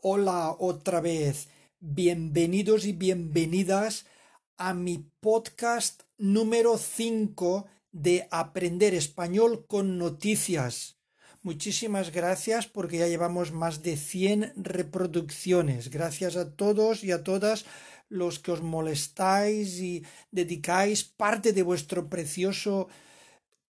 Hola 0.00 0.54
otra 0.60 1.00
vez. 1.00 1.48
Bienvenidos 1.80 2.86
y 2.86 2.92
bienvenidas 2.92 4.06
a 4.56 4.72
mi 4.72 5.10
podcast 5.18 6.02
número 6.16 6.78
5 6.78 7.66
de 7.90 8.28
Aprender 8.30 8.94
Español 8.94 9.66
con 9.66 9.98
Noticias. 9.98 11.00
Muchísimas 11.42 12.12
gracias 12.12 12.68
porque 12.68 12.98
ya 12.98 13.08
llevamos 13.08 13.50
más 13.50 13.82
de 13.82 13.96
100 13.96 14.52
reproducciones. 14.54 15.90
Gracias 15.90 16.36
a 16.36 16.54
todos 16.54 17.02
y 17.02 17.10
a 17.10 17.24
todas 17.24 17.64
los 18.08 18.38
que 18.38 18.52
os 18.52 18.62
molestáis 18.62 19.80
y 19.80 20.04
dedicáis 20.30 21.02
parte 21.02 21.52
de 21.52 21.64
vuestro 21.64 22.08
precioso 22.08 22.86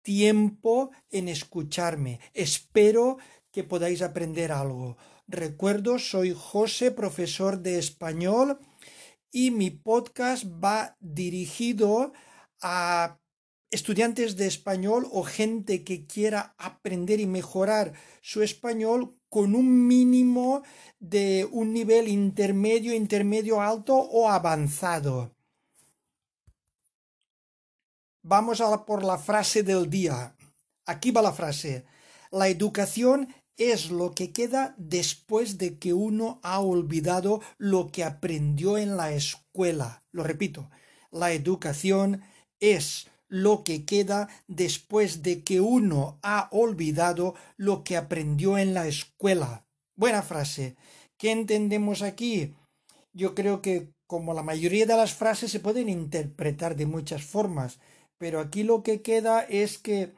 tiempo 0.02 0.90
en 1.08 1.28
escucharme. 1.28 2.18
Espero 2.34 3.18
que 3.52 3.62
podáis 3.62 4.02
aprender 4.02 4.50
algo. 4.50 4.96
Recuerdo, 5.28 5.98
soy 5.98 6.32
José, 6.36 6.92
profesor 6.92 7.58
de 7.58 7.80
español, 7.80 8.60
y 9.32 9.50
mi 9.50 9.70
podcast 9.70 10.44
va 10.44 10.96
dirigido 11.00 12.12
a 12.62 13.18
estudiantes 13.72 14.36
de 14.36 14.46
español 14.46 15.08
o 15.10 15.24
gente 15.24 15.82
que 15.82 16.06
quiera 16.06 16.54
aprender 16.58 17.18
y 17.18 17.26
mejorar 17.26 17.94
su 18.22 18.42
español 18.42 19.18
con 19.28 19.56
un 19.56 19.88
mínimo 19.88 20.62
de 21.00 21.48
un 21.50 21.72
nivel 21.72 22.06
intermedio, 22.06 22.94
intermedio 22.94 23.60
alto 23.60 23.96
o 23.96 24.28
avanzado. 24.28 25.34
Vamos 28.22 28.60
a 28.60 28.86
por 28.86 29.02
la 29.02 29.18
frase 29.18 29.64
del 29.64 29.90
día. 29.90 30.36
Aquí 30.86 31.10
va 31.10 31.20
la 31.20 31.32
frase. 31.32 31.84
La 32.30 32.48
educación 32.48 33.28
es 33.56 33.90
lo 33.90 34.12
que 34.12 34.32
queda 34.32 34.74
después 34.76 35.58
de 35.58 35.78
que 35.78 35.92
uno 35.92 36.40
ha 36.42 36.60
olvidado 36.60 37.40
lo 37.58 37.90
que 37.90 38.04
aprendió 38.04 38.78
en 38.78 38.96
la 38.96 39.12
escuela. 39.12 40.04
Lo 40.12 40.22
repito, 40.22 40.70
la 41.10 41.32
educación 41.32 42.22
es 42.60 43.08
lo 43.28 43.64
que 43.64 43.84
queda 43.84 44.28
después 44.46 45.22
de 45.22 45.42
que 45.42 45.60
uno 45.60 46.18
ha 46.22 46.48
olvidado 46.52 47.34
lo 47.56 47.82
que 47.82 47.96
aprendió 47.96 48.58
en 48.58 48.74
la 48.74 48.86
escuela. 48.86 49.66
Buena 49.96 50.22
frase. 50.22 50.76
¿Qué 51.16 51.32
entendemos 51.32 52.02
aquí? 52.02 52.54
Yo 53.12 53.34
creo 53.34 53.62
que 53.62 53.92
como 54.06 54.34
la 54.34 54.42
mayoría 54.42 54.86
de 54.86 54.96
las 54.96 55.14
frases 55.14 55.50
se 55.50 55.60
pueden 55.60 55.88
interpretar 55.88 56.76
de 56.76 56.86
muchas 56.86 57.24
formas, 57.24 57.80
pero 58.18 58.40
aquí 58.40 58.62
lo 58.62 58.82
que 58.82 59.02
queda 59.02 59.40
es 59.42 59.78
que 59.78 60.14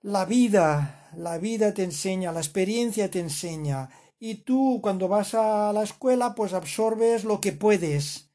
la 0.00 0.24
vida, 0.24 1.01
la 1.16 1.38
vida 1.38 1.74
te 1.74 1.84
enseña, 1.84 2.32
la 2.32 2.40
experiencia 2.40 3.10
te 3.10 3.20
enseña, 3.20 3.90
y 4.18 4.36
tú 4.36 4.80
cuando 4.82 5.08
vas 5.08 5.34
a 5.34 5.72
la 5.72 5.82
escuela 5.82 6.34
pues 6.34 6.52
absorbes 6.52 7.24
lo 7.24 7.40
que 7.40 7.52
puedes 7.52 8.30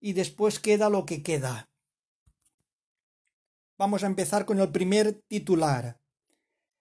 y 0.00 0.12
después 0.12 0.60
queda 0.60 0.88
lo 0.88 1.06
que 1.06 1.22
queda. 1.22 1.68
Vamos 3.76 4.04
a 4.04 4.06
empezar 4.06 4.44
con 4.44 4.60
el 4.60 4.70
primer 4.70 5.20
titular. 5.26 5.98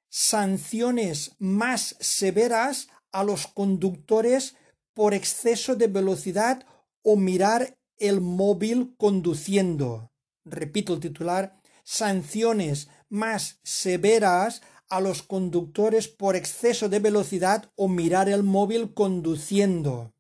Sanciones 0.10 1.36
más 1.40 1.96
severas 2.00 2.90
a 3.12 3.24
los 3.24 3.48
conductores 3.48 4.56
por 4.94 5.16
exceso 5.16 5.76
de 5.76 5.88
velocidad 5.88 6.68
o 7.02 7.16
mirar 7.16 7.78
el 7.98 8.22
móvil 8.22 8.94
conduciendo. 8.98 10.12
Repito 10.46 10.94
el 10.94 11.00
titular. 11.00 11.60
Sanciones 11.84 12.90
más 13.10 13.60
severas 13.64 14.62
a 14.94 15.02
los 15.02 15.24
conductores 15.24 16.08
por 16.08 16.36
exceso 16.36 16.88
de 16.88 17.00
velocidad 17.00 17.72
o 17.76 17.88
mirar 17.88 18.30
el 18.30 18.44
móvil 18.44 18.94
conduciendo. 18.94 20.14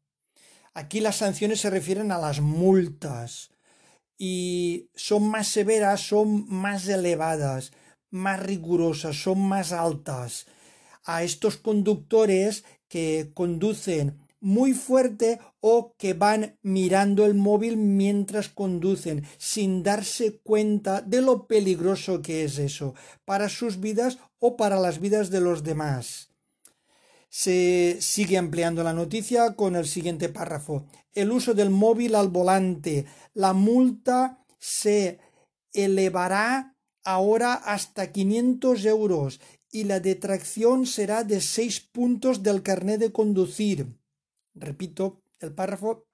Aquí 0.73 0.99
las 0.99 1.17
sanciones 1.17 1.61
se 1.61 1.69
refieren 1.69 2.11
a 2.11 2.17
las 2.17 2.41
multas 2.41 3.51
y 4.17 4.89
son 4.95 5.29
más 5.29 5.47
severas, 5.47 6.01
son 6.01 6.47
más 6.49 6.87
elevadas, 6.87 7.71
más 8.09 8.41
rigurosas, 8.41 9.15
son 9.15 9.41
más 9.41 9.71
altas. 9.73 10.47
A 11.03 11.21
estos 11.21 11.57
conductores 11.57 12.65
que 12.87 13.29
conducen 13.35 14.22
muy 14.43 14.73
fuerte 14.73 15.39
o 15.61 15.95
que 15.97 16.13
van 16.13 16.59
mirando 16.61 17.25
el 17.25 17.33
móvil 17.33 17.77
mientras 17.77 18.49
conducen 18.49 19.25
sin 19.37 19.83
darse 19.83 20.39
cuenta 20.39 21.01
de 21.01 21.21
lo 21.21 21.47
peligroso 21.47 22.21
que 22.21 22.43
es 22.43 22.57
eso 22.57 22.93
para 23.23 23.47
sus 23.47 23.79
vidas 23.79 24.19
o 24.39 24.57
para 24.57 24.77
las 24.79 24.99
vidas 24.99 25.29
de 25.29 25.39
los 25.39 25.63
demás. 25.63 26.29
Se 27.29 27.97
sigue 28.01 28.37
ampliando 28.37 28.83
la 28.83 28.93
noticia 28.93 29.55
con 29.55 29.77
el 29.77 29.87
siguiente 29.87 30.27
párrafo. 30.27 30.85
El 31.13 31.31
uso 31.31 31.53
del 31.53 31.69
móvil 31.69 32.13
al 32.13 32.27
volante. 32.27 33.05
La 33.33 33.53
multa 33.53 34.45
se 34.59 35.19
elevará 35.71 36.75
ahora 37.03 37.53
hasta 37.53 38.11
500 38.11 38.85
euros 38.85 39.39
y 39.71 39.85
la 39.85 39.99
detracción 39.99 40.85
será 40.85 41.23
de 41.23 41.41
6 41.41 41.79
puntos 41.79 42.43
del 42.43 42.61
carnet 42.61 42.99
de 42.99 43.11
conducir. 43.11 44.02
Repito 44.53 45.23
el 45.39 45.53
párrafo. 45.53 46.05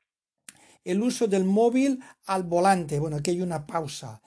El 0.83 1.01
uso 1.01 1.27
del 1.27 1.43
móvil 1.43 1.99
al 2.25 2.43
volante. 2.43 2.99
Bueno, 2.99 3.17
aquí 3.17 3.31
hay 3.31 3.41
una 3.41 3.67
pausa. 3.67 4.21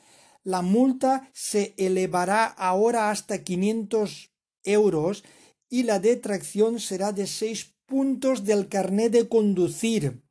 La 0.44 0.62
multa 0.62 1.30
se 1.32 1.74
elevará 1.76 2.46
ahora 2.46 3.10
hasta 3.10 3.42
500 3.42 4.32
euros 4.64 5.24
y 5.68 5.84
la 5.84 5.98
detracción 6.00 6.80
será 6.80 7.12
de 7.12 7.26
6 7.26 7.74
puntos 7.86 8.44
del 8.44 8.68
carnet 8.68 9.12
de 9.12 9.28
conducir. 9.28 10.22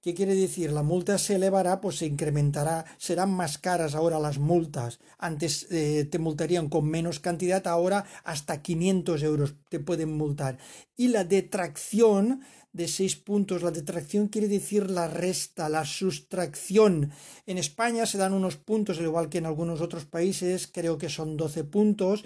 ¿Qué 0.00 0.14
quiere 0.14 0.36
decir? 0.36 0.70
La 0.70 0.84
multa 0.84 1.18
se 1.18 1.34
elevará, 1.34 1.80
pues 1.80 1.98
se 1.98 2.06
incrementará, 2.06 2.84
serán 2.98 3.30
más 3.32 3.58
caras 3.58 3.94
ahora 3.96 4.20
las 4.20 4.38
multas. 4.38 5.00
Antes 5.18 5.66
eh, 5.70 6.08
te 6.10 6.20
multarían 6.20 6.68
con 6.68 6.88
menos 6.88 7.18
cantidad, 7.18 7.66
ahora 7.66 8.04
hasta 8.22 8.62
500 8.62 9.22
euros 9.24 9.56
te 9.68 9.80
pueden 9.80 10.16
multar. 10.16 10.58
Y 10.96 11.08
la 11.08 11.24
detracción 11.24 12.42
de 12.72 12.88
seis 12.88 13.16
puntos. 13.16 13.62
La 13.62 13.70
detracción 13.70 14.28
quiere 14.28 14.48
decir 14.48 14.90
la 14.90 15.08
resta, 15.08 15.68
la 15.68 15.84
sustracción. 15.84 17.10
En 17.46 17.58
España 17.58 18.06
se 18.06 18.18
dan 18.18 18.32
unos 18.32 18.56
puntos, 18.56 18.98
al 18.98 19.04
igual 19.04 19.28
que 19.28 19.38
en 19.38 19.46
algunos 19.46 19.80
otros 19.80 20.04
países, 20.04 20.66
creo 20.66 20.98
que 20.98 21.08
son 21.08 21.36
12 21.36 21.64
puntos, 21.64 22.24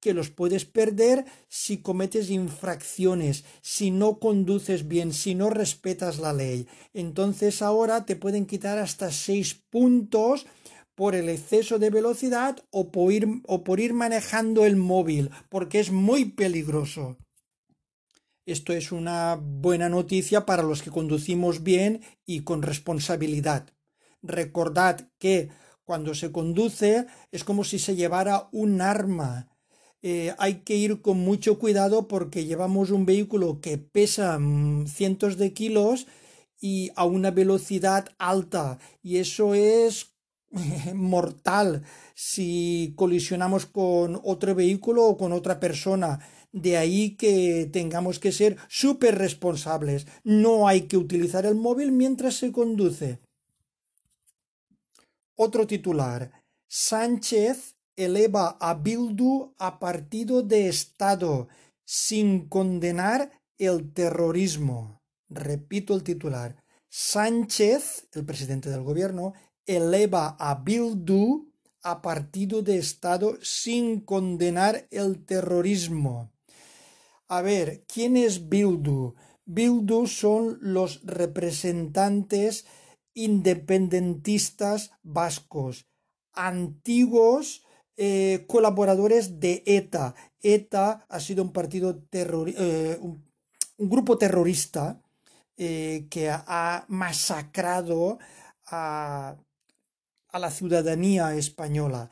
que 0.00 0.12
los 0.12 0.28
puedes 0.28 0.66
perder 0.66 1.24
si 1.48 1.78
cometes 1.78 2.28
infracciones, 2.28 3.44
si 3.62 3.90
no 3.90 4.18
conduces 4.18 4.86
bien, 4.86 5.14
si 5.14 5.34
no 5.34 5.48
respetas 5.48 6.18
la 6.18 6.34
ley. 6.34 6.68
Entonces 6.92 7.62
ahora 7.62 8.04
te 8.04 8.14
pueden 8.14 8.44
quitar 8.44 8.78
hasta 8.78 9.10
seis 9.10 9.54
puntos 9.70 10.46
por 10.94 11.14
el 11.14 11.30
exceso 11.30 11.78
de 11.78 11.88
velocidad 11.88 12.62
o 12.70 12.90
por 12.90 13.12
ir, 13.12 13.26
o 13.46 13.64
por 13.64 13.80
ir 13.80 13.94
manejando 13.94 14.66
el 14.66 14.76
móvil, 14.76 15.30
porque 15.48 15.80
es 15.80 15.90
muy 15.90 16.26
peligroso. 16.26 17.16
Esto 18.46 18.74
es 18.74 18.92
una 18.92 19.40
buena 19.40 19.88
noticia 19.88 20.44
para 20.44 20.62
los 20.62 20.82
que 20.82 20.90
conducimos 20.90 21.62
bien 21.62 22.02
y 22.26 22.40
con 22.40 22.60
responsabilidad. 22.60 23.70
Recordad 24.22 25.08
que 25.18 25.48
cuando 25.84 26.14
se 26.14 26.30
conduce 26.30 27.06
es 27.32 27.42
como 27.42 27.64
si 27.64 27.78
se 27.78 27.96
llevara 27.96 28.48
un 28.52 28.82
arma. 28.82 29.48
Eh, 30.02 30.34
hay 30.36 30.56
que 30.56 30.76
ir 30.76 31.00
con 31.00 31.20
mucho 31.20 31.58
cuidado 31.58 32.06
porque 32.06 32.44
llevamos 32.44 32.90
un 32.90 33.06
vehículo 33.06 33.62
que 33.62 33.78
pesa 33.78 34.38
mm, 34.38 34.88
cientos 34.88 35.38
de 35.38 35.54
kilos 35.54 36.06
y 36.60 36.90
a 36.96 37.06
una 37.06 37.30
velocidad 37.30 38.10
alta 38.18 38.78
y 39.02 39.16
eso 39.16 39.54
es 39.54 40.12
mortal 40.94 41.82
si 42.14 42.92
colisionamos 42.96 43.64
con 43.64 44.20
otro 44.22 44.54
vehículo 44.54 45.04
o 45.04 45.16
con 45.16 45.32
otra 45.32 45.58
persona. 45.58 46.20
De 46.54 46.76
ahí 46.76 47.16
que 47.16 47.68
tengamos 47.72 48.20
que 48.20 48.30
ser 48.30 48.56
súper 48.68 49.18
responsables. 49.18 50.06
No 50.22 50.68
hay 50.68 50.82
que 50.82 50.96
utilizar 50.96 51.46
el 51.46 51.56
móvil 51.56 51.90
mientras 51.90 52.36
se 52.36 52.52
conduce. 52.52 53.18
Otro 55.34 55.66
titular. 55.66 56.30
Sánchez 56.68 57.74
eleva 57.96 58.56
a 58.60 58.74
Bildu 58.74 59.52
a 59.58 59.80
partido 59.80 60.42
de 60.42 60.68
Estado 60.68 61.48
sin 61.84 62.48
condenar 62.48 63.32
el 63.58 63.92
terrorismo. 63.92 65.02
Repito 65.28 65.92
el 65.92 66.04
titular. 66.04 66.62
Sánchez, 66.88 68.06
el 68.12 68.24
presidente 68.24 68.70
del 68.70 68.82
gobierno, 68.82 69.32
eleva 69.66 70.36
a 70.38 70.54
Bildu 70.54 71.50
a 71.82 72.00
partido 72.00 72.62
de 72.62 72.78
Estado 72.78 73.38
sin 73.42 74.02
condenar 74.02 74.86
el 74.92 75.24
terrorismo. 75.26 76.30
A 77.28 77.40
ver, 77.40 77.84
¿quién 77.86 78.16
es 78.16 78.48
Bildu? 78.48 79.14
Bildu 79.46 80.06
son 80.06 80.58
los 80.60 81.00
representantes 81.04 82.66
independentistas 83.14 84.92
vascos, 85.02 85.86
antiguos 86.32 87.64
eh, 87.96 88.44
colaboradores 88.48 89.38
de 89.40 89.62
ETA. 89.66 90.14
ETA 90.42 91.06
ha 91.08 91.20
sido 91.20 91.44
un 91.44 91.52
partido 91.52 92.02
eh, 92.12 92.98
un 93.00 93.88
grupo 93.88 94.18
terrorista 94.18 95.00
eh, 95.56 96.06
que 96.10 96.30
ha 96.30 96.84
masacrado 96.88 98.18
a 98.66 99.36
la 100.32 100.50
ciudadanía 100.50 101.34
española. 101.36 102.10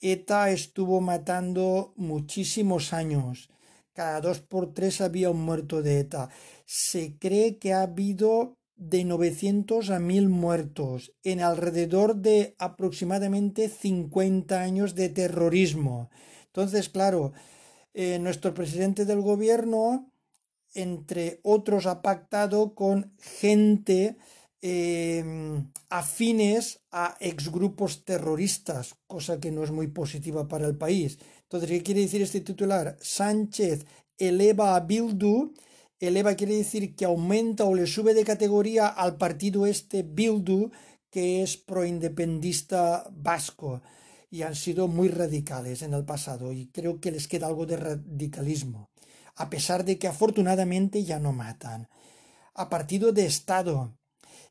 ETA 0.00 0.50
estuvo 0.50 1.00
matando 1.00 1.92
muchísimos 1.96 2.92
años. 2.92 3.50
Cada 3.98 4.20
dos 4.20 4.38
por 4.38 4.72
tres 4.74 5.00
había 5.00 5.28
un 5.28 5.40
muerto 5.40 5.82
de 5.82 5.98
ETA. 5.98 6.30
Se 6.66 7.18
cree 7.18 7.58
que 7.58 7.72
ha 7.72 7.82
habido 7.82 8.56
de 8.76 9.02
900 9.02 9.90
a 9.90 9.98
1000 9.98 10.28
muertos 10.28 11.12
en 11.24 11.40
alrededor 11.40 12.14
de 12.14 12.54
aproximadamente 12.60 13.68
50 13.68 14.62
años 14.62 14.94
de 14.94 15.08
terrorismo. 15.08 16.10
Entonces, 16.46 16.88
claro, 16.88 17.32
eh, 17.92 18.20
nuestro 18.20 18.54
presidente 18.54 19.04
del 19.04 19.20
gobierno, 19.20 20.12
entre 20.74 21.40
otros, 21.42 21.86
ha 21.86 22.00
pactado 22.00 22.76
con 22.76 23.16
gente 23.18 24.16
em, 24.60 25.72
afines 25.88 26.80
a 26.92 27.16
exgrupos 27.18 28.04
terroristas, 28.04 28.94
cosa 29.08 29.40
que 29.40 29.50
no 29.50 29.64
es 29.64 29.72
muy 29.72 29.88
positiva 29.88 30.46
para 30.46 30.68
el 30.68 30.76
país. 30.76 31.18
Entonces, 31.48 31.70
¿qué 31.70 31.82
quiere 31.82 32.02
decir 32.02 32.22
este 32.22 32.42
titular? 32.42 32.96
Sánchez 33.00 33.86
eleva 34.18 34.76
a 34.76 34.80
Bildu 34.80 35.54
eleva 36.00 36.34
quiere 36.34 36.56
decir 36.56 36.94
que 36.94 37.04
aumenta 37.04 37.64
o 37.64 37.74
le 37.74 37.86
sube 37.86 38.14
de 38.14 38.24
categoría 38.24 38.86
al 38.86 39.16
partido 39.16 39.66
este 39.66 40.02
Bildu, 40.02 40.70
que 41.10 41.42
es 41.42 41.56
proindependista 41.56 43.08
vasco, 43.10 43.82
y 44.30 44.42
han 44.42 44.54
sido 44.54 44.88
muy 44.88 45.08
radicales 45.08 45.82
en 45.82 45.94
el 45.94 46.04
pasado, 46.04 46.52
y 46.52 46.66
creo 46.68 47.00
que 47.00 47.10
les 47.10 47.26
queda 47.26 47.46
algo 47.46 47.66
de 47.66 47.78
radicalismo, 47.78 48.90
a 49.36 49.50
pesar 49.50 49.84
de 49.84 49.98
que 49.98 50.06
afortunadamente 50.06 51.02
ya 51.02 51.18
no 51.18 51.32
matan. 51.32 51.88
A 52.54 52.68
partido 52.68 53.12
de 53.12 53.24
Estado. 53.24 53.96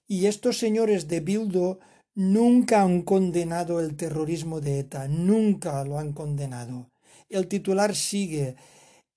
Y 0.07 0.27
estos 0.27 0.57
señores 0.57 1.09
de 1.09 1.19
Bildu 1.19 1.79
nunca 2.17 2.81
han 2.81 3.03
condenado 3.03 3.79
el 3.79 3.95
terrorismo 3.95 4.59
de 4.59 4.79
ETA, 4.79 5.07
nunca 5.07 5.83
lo 5.83 5.99
han 5.99 6.13
condenado. 6.13 6.89
El 7.29 7.47
titular 7.47 7.95
sigue. 7.95 8.55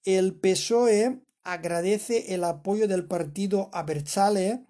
El 0.05 0.35
PSOE 0.35 1.23
agradece 1.43 2.35
el 2.35 2.45
apoyo 2.45 2.87
del 2.89 3.07
partido 3.07 3.71
a 3.73 3.85
Berchale 3.85 4.67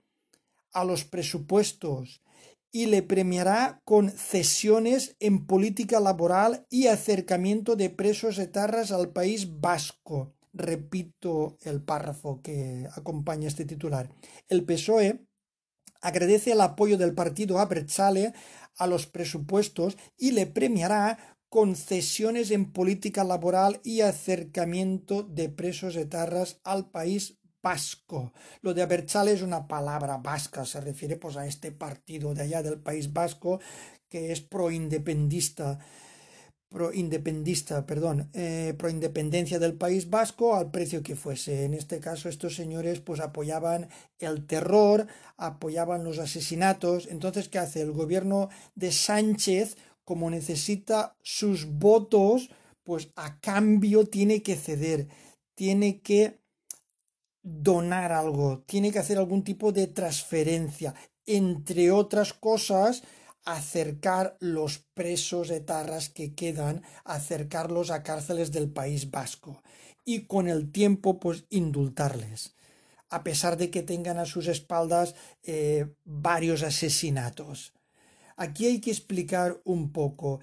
a 0.73 0.85
los 0.85 1.05
presupuestos 1.05 2.23
y 2.71 2.87
le 2.87 3.03
premiará 3.03 3.83
con 3.85 4.11
cesiones 4.11 5.17
en 5.19 5.45
política 5.45 5.99
laboral 5.99 6.67
y 6.71 6.87
acercamiento 6.87 7.75
de 7.75 7.91
presos 7.91 8.39
etarras 8.39 8.93
al 8.93 9.11
país 9.11 9.61
vasco. 9.61 10.37
Repito 10.53 11.59
el 11.63 11.83
párrafo 11.83 12.41
que 12.43 12.87
acompaña 12.95 13.49
este 13.49 13.65
titular. 13.65 14.09
El 14.49 14.65
PSOE 14.65 15.27
agradece 16.01 16.53
el 16.53 16.61
apoyo 16.61 16.99
del 16.99 17.15
partido 17.15 17.59
a 17.59 17.67
Berchale 17.67 18.33
a 18.77 18.87
los 18.87 19.07
presupuestos 19.07 19.97
y 20.17 20.33
le 20.33 20.47
premiará 20.47 21.19
concesiones 21.49 22.51
en 22.53 22.73
política 22.73 23.25
laboral 23.25 23.81
y 23.83 24.03
acercamiento 24.03 25.25
de 25.25 25.49
presos 25.49 25.97
etarras 25.97 26.61
al 26.65 26.91
país 26.91 27.39
vasco. 27.63 28.33
Lo 28.63 28.73
de 28.73 28.83
Abertzal 28.83 29.29
es 29.29 29.43
una 29.43 29.67
palabra 29.67 30.17
vasca, 30.19 30.65
se 30.65 30.81
refiere 30.81 31.17
pues 31.17 31.37
a 31.37 31.47
este 31.47 31.73
partido 31.73 32.35
de 32.35 32.43
allá 32.43 32.63
del 32.63 32.81
país 32.81 33.13
vasco 33.13 33.61
que 34.09 34.33
es 34.33 34.41
proindependista 34.41 35.79
proindependista, 36.71 37.85
perdón, 37.85 38.31
eh, 38.33 38.75
proindependencia 38.79 39.59
del 39.59 39.75
País 39.75 40.09
Vasco 40.09 40.55
al 40.55 40.71
precio 40.71 41.03
que 41.03 41.17
fuese. 41.17 41.65
En 41.65 41.75
este 41.75 41.99
caso, 41.99 42.29
estos 42.29 42.55
señores 42.55 43.01
pues 43.01 43.21
apoyaban 43.21 43.89
el 44.19 44.47
terror, 44.47 45.09
apoyaban 45.37 46.05
los 46.05 46.19
asesinatos. 46.19 47.09
Entonces, 47.11 47.49
¿qué 47.49 47.59
hace? 47.59 47.83
El 47.83 47.93
gobierno 47.93 48.49
de 48.77 48.93
Sánchez 48.93 49.77
como 50.05 50.31
necesita 50.31 51.17
sus 51.23 51.67
votos, 51.67 52.51
pues 52.83 53.11
a 53.15 53.39
cambio 53.39 54.07
tiene 54.07 54.43
que 54.43 54.57
ceder, 54.57 55.07
tiene 55.55 56.01
que 56.01 56.41
donar 57.43 58.11
algo, 58.11 58.63
tiene 58.67 58.91
que 58.91 58.99
hacer 58.99 59.19
algún 59.19 59.45
tipo 59.45 59.71
de 59.71 59.87
transferencia, 59.87 60.95
entre 61.27 61.93
otras 61.93 62.33
cosas, 62.33 63.03
acercar 63.45 64.37
los 64.41 64.79
presos 64.79 65.51
etarras 65.51 66.09
que 66.09 66.35
quedan, 66.35 66.83
acercarlos 67.05 67.91
a 67.91 68.03
cárceles 68.03 68.53
del 68.53 68.71
País 68.71 69.11
Vasco 69.11 69.63
y 70.05 70.23
con 70.23 70.49
el 70.49 70.71
tiempo 70.73 71.21
pues 71.21 71.45
indultarles, 71.51 72.55
a 73.09 73.23
pesar 73.23 73.57
de 73.57 73.71
que 73.71 73.83
tengan 73.83 74.19
a 74.19 74.27
sus 74.27 74.47
espaldas 74.47 75.15
eh, 75.43 75.87
varios 76.05 76.63
asesinatos. 76.63 77.73
Aquí 78.37 78.67
hay 78.67 78.81
que 78.81 78.91
explicar 78.91 79.61
un 79.65 79.93
poco. 79.93 80.41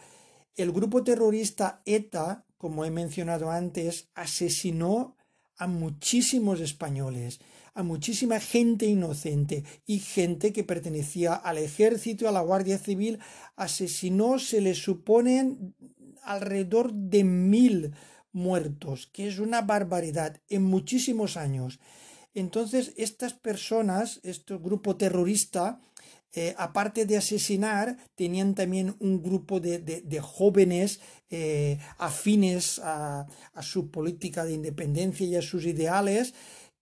El 0.55 0.71
grupo 0.71 1.03
terrorista 1.03 1.81
ETA, 1.85 2.45
como 2.57 2.85
he 2.85 2.91
mencionado 2.91 3.49
antes, 3.51 4.09
asesinó 4.13 5.15
a 5.57 5.67
muchísimos 5.67 6.59
españoles, 6.59 7.39
a 7.77 7.83
muchísima 7.83 8.39
gente 8.39 8.87
inocente 8.87 9.63
y 9.85 9.99
gente 9.99 10.51
que 10.51 10.63
pertenecía 10.63 11.35
al 11.35 11.59
ejército, 11.59 12.27
a 12.27 12.31
la 12.31 12.41
Guardia 12.41 12.79
Civil, 12.79 13.19
asesinó, 13.55 14.39
se 14.39 14.61
le 14.61 14.73
suponen 14.73 15.75
alrededor 16.23 16.91
de 16.91 17.23
mil 17.23 17.93
muertos, 18.31 19.05
que 19.13 19.27
es 19.27 19.37
una 19.37 19.61
barbaridad 19.61 20.41
en 20.49 20.63
muchísimos 20.63 21.37
años. 21.37 21.79
Entonces, 22.33 22.93
estas 22.97 23.33
personas, 23.35 24.21
este 24.23 24.57
grupo 24.57 24.95
terrorista, 24.95 25.79
eh, 26.33 26.55
aparte 26.57 27.05
de 27.05 27.17
asesinar, 27.17 27.95
tenían 28.15 28.55
también 28.55 28.95
un 28.99 29.21
grupo 29.21 29.59
de, 29.59 30.19
jóvenes 30.19 30.99
eh, 31.29 31.77
afines 31.99 32.79
a, 32.83 33.27
su 33.61 33.91
política 33.91 34.45
de 34.45 34.53
independencia 34.53 35.27
y 35.27 35.35
a 35.35 35.43
sus 35.43 35.67
ideales 35.67 36.33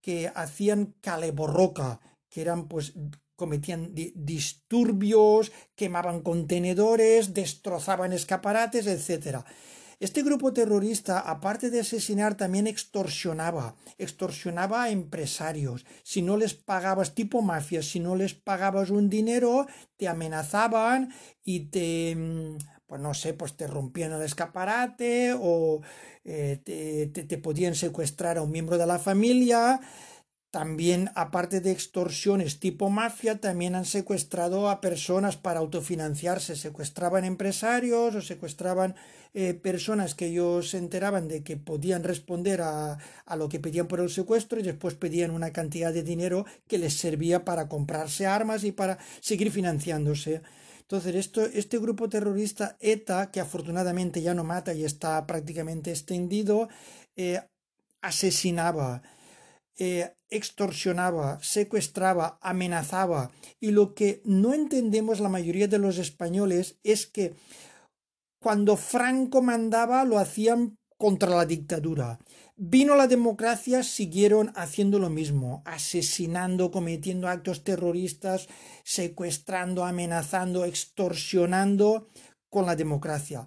que 0.06 0.32
hacían 0.36 0.94
caleborroca, 1.02 2.00
que 2.30 2.42
eran 2.42 2.68
pues 2.68 2.94
cometían 3.36 3.96
disturbios, 3.96 5.52
quemaban 5.74 6.22
contenedores, 6.22 7.34
destrozaban 7.34 8.14
escaparates, 8.14 8.86
etcétera. 8.86 9.44
Este 10.00 10.22
grupo 10.22 10.54
terrorista, 10.54 11.20
aparte 11.20 11.72
de 11.72 11.80
asesinar, 11.80 12.36
también 12.36 12.68
extorsionaba, 12.68 13.78
extorsionaba 13.98 14.84
a 14.84 14.90
empresarios. 14.92 15.88
Si 16.04 16.22
no 16.22 16.38
les 16.38 16.54
pagabas, 16.54 17.16
tipo 17.16 17.42
mafia, 17.42 17.82
si 17.82 18.00
no 18.00 18.16
les 18.16 18.36
pagabas 18.36 18.92
un 18.92 19.10
dinero, 19.10 19.66
te 19.98 20.08
amenazaban 20.08 21.12
y 21.44 21.72
te, 21.72 22.16
mm, 22.16 22.58
pues 22.96 23.04
no 23.04 23.14
sé, 23.14 23.34
pues 23.34 23.58
te 23.58 23.68
rompían 23.68 24.14
el 24.14 24.22
escaparate 24.22 25.36
o 25.38 25.82
eh, 26.24 26.62
te, 26.64 27.08
te 27.08 27.38
podían 27.38 27.76
secuestrar 27.76 28.38
a 28.38 28.42
un 28.42 28.52
miembro 28.52 28.78
de 28.78 28.88
la 28.88 29.00
familia. 29.00 29.82
También, 30.50 31.12
aparte 31.16 31.60
de 31.60 31.72
extorsiones 31.72 32.62
tipo 32.62 32.90
mafia, 32.90 33.42
también 33.42 33.76
han 33.76 33.84
secuestrado 33.84 34.70
a 34.70 34.80
personas 34.80 35.36
para 35.36 35.60
autofinanciarse. 35.60 36.56
Secuestraban 36.56 37.26
empresarios 37.26 38.16
o 38.16 38.22
secuestraban 38.22 38.96
eh, 39.34 39.54
personas 39.56 40.16
que 40.16 40.28
ellos 40.28 40.70
se 40.70 40.78
enteraban 40.78 41.28
de 41.28 41.44
que 41.44 41.58
podían 41.58 42.06
responder 42.06 42.62
a, 42.62 42.98
a, 43.26 43.36
lo 43.36 43.50
que 43.50 43.60
pedían 43.60 43.90
por 43.90 44.00
el 44.00 44.10
secuestro 44.10 44.58
y 44.58 44.64
después 44.64 44.96
pedían 44.96 45.32
una 45.32 45.52
cantidad 45.52 45.92
de 45.92 46.04
dinero 46.04 46.46
que 46.70 46.78
les 46.78 46.94
servía 46.94 47.44
para 47.44 47.68
comprarse 47.68 48.26
armas 48.26 48.64
y 48.64 48.72
para 48.72 49.00
seguir 49.20 49.52
financiándose. 49.52 50.42
Entonces, 50.88 51.16
esto, 51.16 51.46
este 51.46 51.80
grupo 51.80 52.10
terrorista 52.10 52.78
ETA, 52.80 53.32
que 53.32 53.40
afortunadamente 53.40 54.22
ya 54.22 54.34
no 54.34 54.44
mata 54.44 54.74
y 54.74 54.86
está 54.86 55.26
prácticamente 55.26 55.92
extendido, 55.92 56.70
eh, 57.16 57.42
asesinaba 58.02 59.02
eh, 59.78 60.14
extorsionaba, 60.30 61.40
secuestraba, 61.42 62.40
amenazaba. 62.42 63.32
Y 63.60 63.72
lo 63.72 63.94
que 63.94 64.22
no 64.24 64.54
entendemos 64.54 65.20
la 65.20 65.30
mayoría 65.30 65.68
de 65.68 65.80
los 65.80 65.98
españoles 65.98 66.80
es 66.84 67.06
que 67.06 67.36
cuando 68.42 68.78
Franco 68.78 69.42
mandaba 69.42 70.06
lo 70.06 70.18
hacían 70.18 70.78
contra 70.98 71.30
la 71.30 71.46
dictadura. 71.46 72.20
Vino 72.58 72.96
la 72.96 73.08
democracia, 73.08 73.84
siguieron 73.84 74.54
haciendo 74.56 74.98
lo 74.98 75.10
mismo, 75.10 75.62
asesinando, 75.66 76.72
cometiendo 76.72 77.28
actos 77.28 77.66
terroristas, 77.66 78.48
secuestrando, 78.86 79.84
amenazando, 79.84 80.64
extorsionando 80.64 82.08
con 82.50 82.66
la 82.66 82.78
democracia. 82.78 83.46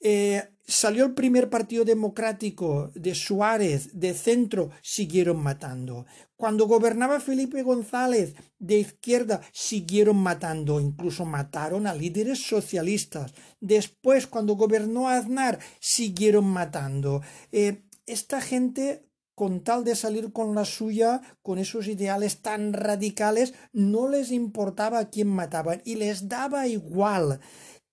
Eh, 0.00 0.42
salió 0.66 1.04
el 1.04 1.12
primer 1.12 1.50
partido 1.50 1.84
democrático 1.84 2.90
de 2.94 3.14
Suárez, 3.14 3.90
de 4.00 4.14
centro, 4.14 4.70
siguieron 4.80 5.42
matando. 5.42 6.06
Cuando 6.36 6.66
gobernaba 6.66 7.20
Felipe 7.20 7.62
González, 7.62 8.34
de 8.58 8.78
izquierda, 8.78 9.42
siguieron 9.52 10.16
matando. 10.16 10.80
Incluso 10.80 11.26
mataron 11.26 11.86
a 11.86 11.92
líderes 11.92 12.38
socialistas. 12.46 13.34
Después, 13.60 14.26
cuando 14.26 14.54
gobernó 14.54 15.10
Aznar, 15.10 15.58
siguieron 15.78 16.46
matando. 16.46 17.20
Eh, 17.52 17.82
esta 18.06 18.40
gente 18.40 19.06
con 19.34 19.64
tal 19.64 19.84
de 19.84 19.96
salir 19.96 20.32
con 20.32 20.54
la 20.54 20.66
suya, 20.66 21.22
con 21.42 21.58
esos 21.58 21.88
ideales 21.88 22.42
tan 22.42 22.74
radicales, 22.74 23.54
no 23.72 24.06
les 24.06 24.32
importaba 24.32 24.98
a 24.98 25.08
quién 25.08 25.28
mataban 25.28 25.80
y 25.84 25.94
les 25.94 26.28
daba 26.28 26.66
igual 26.66 27.40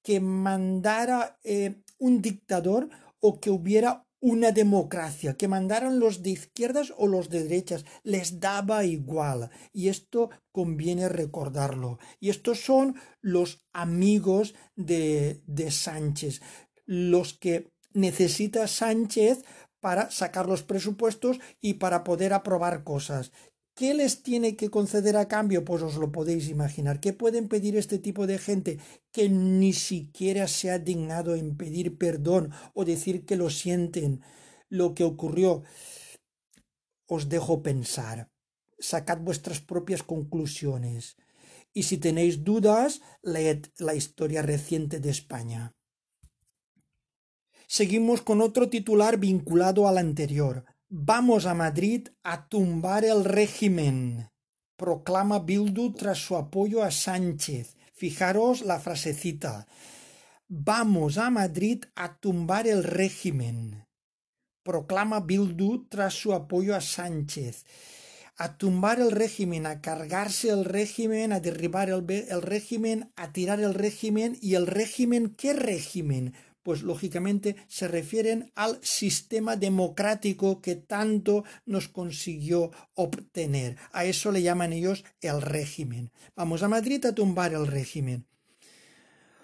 que 0.03 0.19
mandara 0.19 1.39
eh, 1.43 1.83
un 1.99 2.21
dictador 2.21 2.89
o 3.19 3.39
que 3.39 3.49
hubiera 3.49 4.07
una 4.19 4.51
democracia, 4.51 5.37
que 5.37 5.47
mandaran 5.47 5.99
los 5.99 6.23
de 6.23 6.31
izquierdas 6.31 6.93
o 6.97 7.07
los 7.07 7.29
de 7.29 7.43
derechas, 7.43 7.85
les 8.03 8.39
daba 8.39 8.83
igual. 8.83 9.49
Y 9.71 9.89
esto 9.89 10.29
conviene 10.51 11.07
recordarlo. 11.07 11.99
Y 12.19 12.29
estos 12.29 12.59
son 12.59 12.95
los 13.21 13.65
amigos 13.73 14.55
de, 14.75 15.43
de 15.45 15.71
Sánchez, 15.71 16.41
los 16.85 17.33
que 17.33 17.71
necesita 17.93 18.67
Sánchez 18.67 19.43
para 19.79 20.11
sacar 20.11 20.47
los 20.47 20.63
presupuestos 20.63 21.39
y 21.61 21.75
para 21.75 22.03
poder 22.03 22.33
aprobar 22.33 22.83
cosas. 22.83 23.31
¿Qué 23.77 23.93
les 23.93 24.23
tiene 24.23 24.55
que 24.55 24.71
conceder 24.71 25.17
a 25.17 25.27
cambio? 25.27 25.63
Pues 25.63 25.83
os 25.83 25.97
lo 25.97 26.11
podéis 26.11 26.49
imaginar. 26.49 26.99
¿Qué 26.99 27.13
pueden 27.13 27.47
pedir 27.47 27.77
este 27.77 27.99
tipo 27.99 28.25
de 28.25 28.39
gente 28.39 28.79
que 29.11 29.29
ni 29.29 29.71
siquiera 29.71 30.47
se 30.47 30.71
ha 30.71 30.79
dignado 30.79 31.35
en 31.35 31.55
pedir 31.57 31.95
perdón 31.99 32.51
o 32.73 32.85
decir 32.85 33.23
que 33.23 33.35
lo 33.35 33.51
sienten? 33.51 34.23
Lo 34.67 34.95
que 34.95 35.03
ocurrió. 35.03 35.61
Os 37.05 37.29
dejo 37.29 37.61
pensar. 37.61 38.31
Sacad 38.79 39.19
vuestras 39.19 39.61
propias 39.61 40.01
conclusiones. 40.01 41.15
Y 41.71 41.83
si 41.83 41.99
tenéis 41.99 42.43
dudas, 42.43 43.01
leed 43.21 43.67
la 43.77 43.93
historia 43.93 44.41
reciente 44.41 44.99
de 44.99 45.11
España. 45.11 45.76
Seguimos 47.69 48.21
con 48.21 48.39
otro 48.39 48.69
titular 48.69 49.17
vinculado 49.17 49.89
al 49.89 49.97
anterior. 49.97 50.63
Vamos 50.87 51.45
a 51.45 51.53
Madrid 51.53 52.07
a 52.23 52.47
tumbar 52.47 53.03
el 53.03 53.25
régimen, 53.25 54.29
proclama 54.77 55.39
Bildu 55.39 55.93
tras 55.93 56.17
su 56.17 56.37
apoyo 56.37 56.81
a 56.81 56.91
Sánchez. 56.91 57.75
Fijaros 57.93 58.61
la 58.61 58.79
frasecita. 58.79 59.67
Vamos 60.47 61.17
a 61.17 61.29
Madrid 61.29 61.83
a 61.95 62.15
tumbar 62.21 62.67
el 62.67 62.85
régimen, 62.85 63.85
proclama 64.63 65.19
Bildu 65.19 65.89
tras 65.89 66.13
su 66.13 66.33
apoyo 66.33 66.73
a 66.73 66.79
Sánchez. 66.79 67.65
A 68.37 68.57
tumbar 68.57 69.01
el 69.01 69.11
régimen, 69.11 69.65
a 69.65 69.81
cargarse 69.81 70.49
el 70.49 70.63
régimen, 70.63 71.33
a 71.33 71.41
derribar 71.41 71.89
el, 71.89 72.05
el 72.09 72.41
régimen, 72.41 73.11
a 73.17 73.33
tirar 73.33 73.59
el 73.59 73.73
régimen 73.73 74.37
y 74.41 74.53
el 74.53 74.67
régimen, 74.67 75.35
¿qué 75.35 75.51
régimen? 75.51 76.33
Pues 76.67 76.81
lógicamente 76.83 77.55
se 77.69 77.87
refieren 77.87 78.51
al 78.53 78.77
sistema 78.83 79.55
democrático 79.55 80.61
que 80.61 80.75
tanto 80.75 81.45
nos 81.65 81.87
consiguió 81.87 82.71
obtener. 82.93 83.77
A 83.93 84.03
eso 84.03 84.33
le 84.33 84.41
llaman 84.41 84.73
ellos 84.73 85.05
el 85.21 85.41
régimen. 85.41 86.11
Vamos 86.35 86.63
a 86.63 86.67
Madrid 86.67 87.05
a 87.05 87.15
tumbar 87.15 87.53
el 87.53 87.67
régimen. 87.67 88.27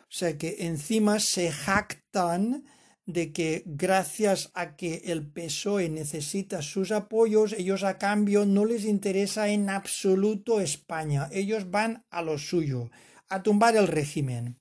O 0.01 0.10
sea 0.10 0.38
que 0.38 0.68
encima 0.68 1.22
se 1.22 1.50
jactan 1.50 2.65
de 3.06 3.32
que 3.32 3.63
gracias 3.68 4.51
a 4.53 4.75
que 4.75 5.03
el 5.06 5.25
PSOE 5.25 5.88
necesita 5.88 6.62
sus 6.62 6.92
apoyos, 6.92 7.53
ellos 7.53 7.86
a 7.86 7.98
cambio 7.98 8.46
no 8.46 8.65
les 8.65 8.84
interesa 8.84 9.48
en 9.48 9.70
absoluto 9.70 10.60
España. 10.60 11.30
Ellos 11.32 11.72
van 11.72 12.03
a 12.10 12.22
lo 12.22 12.38
suyo, 12.38 12.92
a 13.30 13.44
tumbar 13.44 13.77
el 13.77 13.88
régimen. 13.88 14.60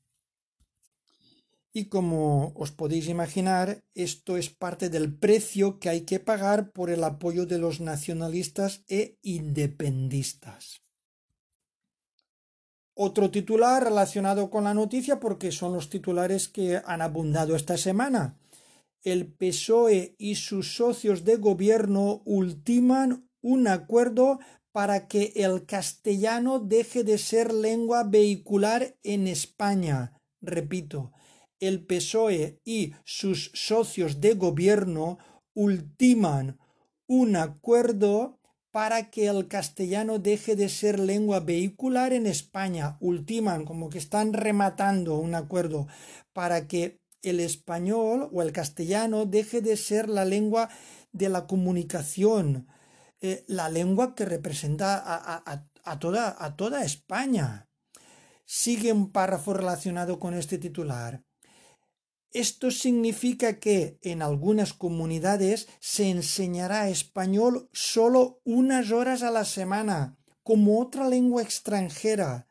Y 1.75 1.87
como 1.87 2.53
os 2.55 2.71
podéis 2.71 3.09
imaginar, 3.09 3.83
esto 3.95 4.37
es 4.37 4.51
parte 4.51 4.91
del 4.91 5.15
precio 5.15 5.79
que 5.79 5.89
hay 5.89 6.03
que 6.03 6.21
pagar 6.21 6.71
por 6.71 6.91
el 6.91 7.03
apoyo 7.03 7.47
de 7.47 7.59
los 7.59 7.81
nacionalistas 7.81 8.85
e 8.89 9.17
independistas. 9.23 10.83
Otro 12.95 13.31
titular 13.31 13.83
relacionado 13.83 14.51
con 14.51 14.65
la 14.65 14.75
noticia 14.75 15.19
porque 15.19 15.51
son 15.51 15.73
los 15.73 15.89
titulares 15.89 16.49
que 16.49 16.83
han 16.85 17.01
abundado 17.01 17.57
esta 17.57 17.79
semana. 17.79 18.39
El 19.03 19.33
PSOE 19.33 20.15
y 20.19 20.35
sus 20.35 20.77
socios 20.77 21.25
de 21.25 21.37
gobierno 21.37 22.21
ultiman 22.27 23.29
un 23.41 23.67
acuerdo 23.67 24.41
para 24.73 25.09
que 25.09 25.33
el 25.37 25.65
castellano 25.65 26.61
deje 26.61 27.03
de 27.03 27.17
ser 27.17 27.53
lengua 27.53 28.05
vehicular 28.05 28.95
en 29.03 29.27
España. 29.27 30.19
Repito, 30.43 31.13
el 31.63 31.87
PSOE 31.87 32.61
y 32.65 32.93
sus 33.05 33.53
socios 33.55 34.21
de 34.21 34.35
gobierno 34.35 35.19
ultiman 35.55 36.59
un 37.07 37.37
acuerdo 37.37 38.41
para 38.73 39.11
que 39.11 39.29
el 39.29 39.47
castellano 39.47 40.19
deje 40.19 40.57
de 40.57 40.69
ser 40.69 40.99
lengua 40.99 41.39
vehicular 41.39 42.13
en 42.13 42.27
España. 42.27 42.97
Ultiman, 42.99 43.65
como 43.65 43.91
que 43.91 43.99
están 43.99 44.33
rematando 44.33 45.19
un 45.19 45.37
acuerdo 45.37 45.87
para 46.33 46.67
que 46.67 47.01
el 47.23 47.39
español 47.39 48.29
o 48.33 48.43
el 48.43 48.51
castellano 48.51 49.25
deje 49.25 49.61
de 49.61 49.77
ser 49.77 50.09
la 50.09 50.25
lengua 50.25 50.69
de 51.13 51.29
la 51.29 51.47
comunicación, 51.47 52.67
eh, 53.21 53.45
la 53.47 53.69
lengua 53.69 54.17
que 54.17 54.25
representa 54.25 55.01
a, 55.05 55.99
toda, 56.01 56.35
a 56.37 56.57
toda 56.57 56.83
España. 56.83 57.69
Sigue 58.45 58.93
un 58.93 59.13
párrafo 59.13 59.55
relacionado 59.55 60.19
con 60.19 60.35
este 60.35 60.59
titular. 60.59 61.23
Esto 62.33 62.71
significa 62.71 63.61
que 63.61 63.99
en 64.01 64.23
algunas 64.23 64.73
comunidades 64.73 65.69
se 65.81 66.09
enseñará 66.09 66.89
español 66.89 67.69
solo 67.73 68.41
unas 68.45 68.91
horas 68.91 69.23
a 69.23 69.31
la 69.31 69.45
semana, 69.45 70.17
como 70.43 70.81
otra 70.81 71.09
lengua 71.09 71.43
extranjera. 71.43 72.49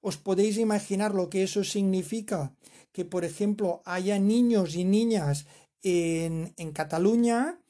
¿Os 0.00 0.16
podéis 0.16 0.58
imaginar 0.58 1.14
lo 1.14 1.30
que 1.30 1.44
eso 1.44 1.62
significa? 1.62 2.56
Que, 2.90 3.04
por 3.04 3.24
ejemplo, 3.24 3.82
haya 3.84 4.18
niños 4.18 4.74
y 4.74 4.84
niñas 4.84 5.46
en, 5.82 6.52
Cataluña 6.72 7.60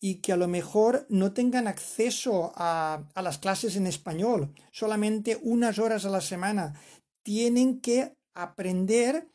y 0.00 0.16
que 0.16 0.32
a 0.32 0.36
lo 0.36 0.48
mejor 0.48 1.06
no 1.08 1.32
tengan 1.32 1.68
acceso 1.68 2.52
a 2.56 3.22
las 3.22 3.38
clases 3.38 3.76
en 3.76 3.86
español, 3.86 4.52
solamente 4.72 5.38
unas 5.42 5.78
horas 5.78 6.04
a 6.04 6.10
la 6.10 6.20
semana. 6.20 6.74
Tienen 7.22 7.80
que 7.80 8.14
aprender 8.34 9.28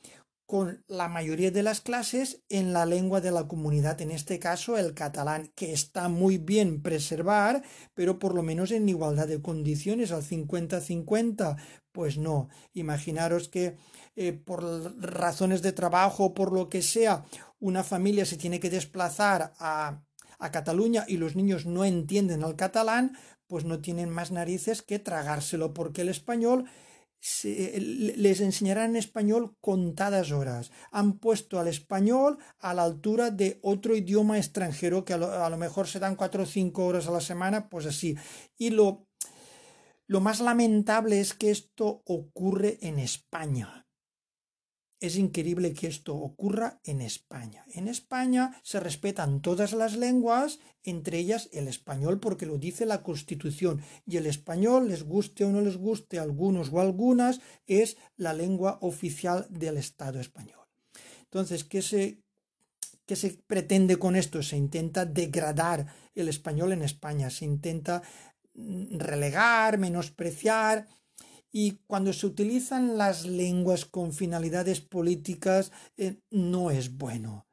con 0.53 0.83
la 0.87 1.07
mayoría 1.07 1.49
de 1.49 1.63
las 1.63 1.81
clases 1.81 2.43
en 2.47 2.73
la 2.73 2.85
lengua 2.85 3.21
de 3.21 3.31
la 3.31 3.47
comunidad, 3.47 3.99
en 4.01 4.11
este 4.11 4.37
caso 4.37 4.77
el 4.77 4.93
catalán, 4.93 5.51
que 5.55 5.73
está 5.73 6.09
muy 6.09 6.37
bien 6.37 6.83
preservar, 6.83 7.63
pero 7.95 8.19
por 8.19 8.35
lo 8.35 8.43
menos 8.43 8.69
en 8.69 8.87
igualdad 8.87 9.27
de 9.27 9.41
condiciones, 9.41 10.11
al 10.11 10.21
50-50, 10.21 11.57
pues 11.91 12.19
no. 12.19 12.49
Imaginaros 12.71 13.49
que 13.49 13.77
eh, 14.15 14.33
por 14.33 14.61
razones 15.01 15.63
de 15.63 15.71
trabajo 15.71 16.35
por 16.35 16.51
lo 16.51 16.69
que 16.69 16.83
sea, 16.83 17.25
una 17.59 17.83
familia 17.83 18.23
se 18.23 18.37
tiene 18.37 18.59
que 18.59 18.69
desplazar 18.69 19.55
a, 19.57 20.03
a 20.37 20.51
Cataluña 20.51 21.03
y 21.07 21.17
los 21.17 21.35
niños 21.35 21.65
no 21.65 21.83
entienden 21.83 22.43
el 22.43 22.55
catalán, 22.55 23.17
pues 23.47 23.65
no 23.65 23.79
tienen 23.79 24.11
más 24.11 24.29
narices 24.29 24.83
que 24.83 24.99
tragárselo, 24.99 25.73
porque 25.73 26.01
el 26.01 26.09
español 26.09 26.65
les 27.43 28.41
enseñarán 28.41 28.95
español 28.95 29.55
contadas 29.61 30.31
horas. 30.31 30.71
Han 30.91 31.19
puesto 31.19 31.59
al 31.59 31.67
español 31.67 32.37
a 32.59 32.73
la 32.73 32.83
altura 32.83 33.31
de 33.31 33.59
otro 33.61 33.95
idioma 33.95 34.37
extranjero 34.37 35.05
que 35.05 35.13
a 35.13 35.49
lo, 35.49 35.57
mejor 35.57 35.87
se 35.87 35.99
dan 35.99 36.15
cuatro 36.15 36.43
o 36.43 36.45
cinco 36.45 36.85
horas 36.85 37.07
a 37.07 37.11
la 37.11 37.21
semana, 37.21 37.69
pues 37.69 37.85
así. 37.85 38.17
Y 38.57 38.71
lo, 38.71 39.07
lo 40.05 40.19
más 40.19 40.41
lamentable 40.41 41.21
es 41.21 41.33
que 41.33 41.51
esto 41.51 42.03
ocurre 42.05 42.77
en 42.81 42.99
España. 42.99 43.82
Es 45.03 45.17
increíble 45.17 45.73
que 45.73 45.87
esto 45.87 46.15
ocurra 46.15 46.79
en 46.85 47.01
España. 47.01 47.65
En 47.73 47.89
España 47.89 48.57
se 48.63 48.79
respetan 48.79 49.41
todas 49.41 49.73
las 49.73 49.97
lenguas, 49.97 50.59
entre 50.81 51.19
ellas 51.19 51.49
el 51.51 51.67
español, 51.67 52.21
porque 52.21 52.45
lo 52.45 52.57
dice 52.57 52.85
la 52.85 53.03
Constitución. 53.03 53.81
Y 54.05 54.15
el 54.15 54.27
español, 54.27 54.87
les 54.87 55.03
guste 55.03 55.43
o 55.43 55.49
no 55.49 55.59
les 55.59 55.75
guste 55.75 56.19
algunos 56.19 56.71
o 56.71 56.79
algunas, 56.79 57.41
es 57.67 57.97
la 58.15 58.31
lengua 58.31 58.77
oficial 58.79 59.45
del 59.49 59.75
Estado 59.75 60.21
español. 60.21 60.65
Entonces, 61.23 61.65
¿qué 61.65 61.81
se, 61.81 62.21
qué 63.05 63.17
se 63.17 63.31
pretende 63.45 63.97
con 63.97 64.15
esto? 64.15 64.41
Se 64.41 64.55
intenta 64.55 65.05
degradar 65.05 65.85
el 66.15 66.29
español 66.29 66.71
en 66.71 66.81
España, 66.81 67.29
se 67.29 67.43
intenta 67.43 68.03
mm, 68.53 68.99
relegar, 68.99 69.77
menospreciar 69.77 70.87
y 71.55 71.77
cuando 71.85 72.11
se 72.13 72.25
utilizan 72.25 72.97
las 72.97 73.25
lenguas 73.25 73.85
con 73.85 74.11
finalidades 74.11 74.81
políticas 74.81 75.71
eh, 75.97 76.19
no 76.31 76.71
es 76.71 76.97
bueno. 76.97 77.45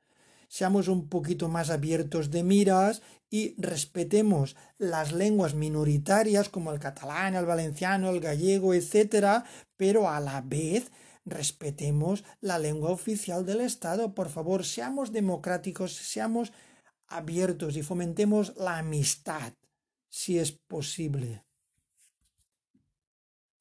Seamos 0.49 0.89
un 0.89 1.09
poquito 1.09 1.49
más 1.49 1.69
abiertos 1.71 2.31
de 2.31 2.43
miras 2.43 3.03
y 3.29 3.55
respetemos 3.61 4.57
las 4.79 5.13
lenguas 5.13 5.55
minoritarias 5.55 6.49
como 6.49 6.73
el 6.73 6.81
catalán, 6.81 7.35
el 7.35 7.45
valenciano, 7.45 8.09
el 8.11 8.21
gallego, 8.21 8.75
etc., 8.75 9.45
pero 9.77 10.09
a 10.09 10.19
la 10.19 10.41
vez 10.41 10.91
respetemos 11.27 12.25
la 12.41 12.59
lengua 12.59 12.91
oficial 12.91 13.45
del 13.45 13.61
Estado. 13.61 14.15
Por 14.15 14.31
favor, 14.31 14.65
seamos 14.65 15.13
democráticos, 15.13 15.95
seamos 15.95 16.53
abiertos 17.07 17.77
y 17.77 17.83
fomentemos 17.83 18.57
la 18.57 18.79
amistad, 18.79 19.53
si 20.09 20.39
es 20.39 20.53
posible. 20.53 21.45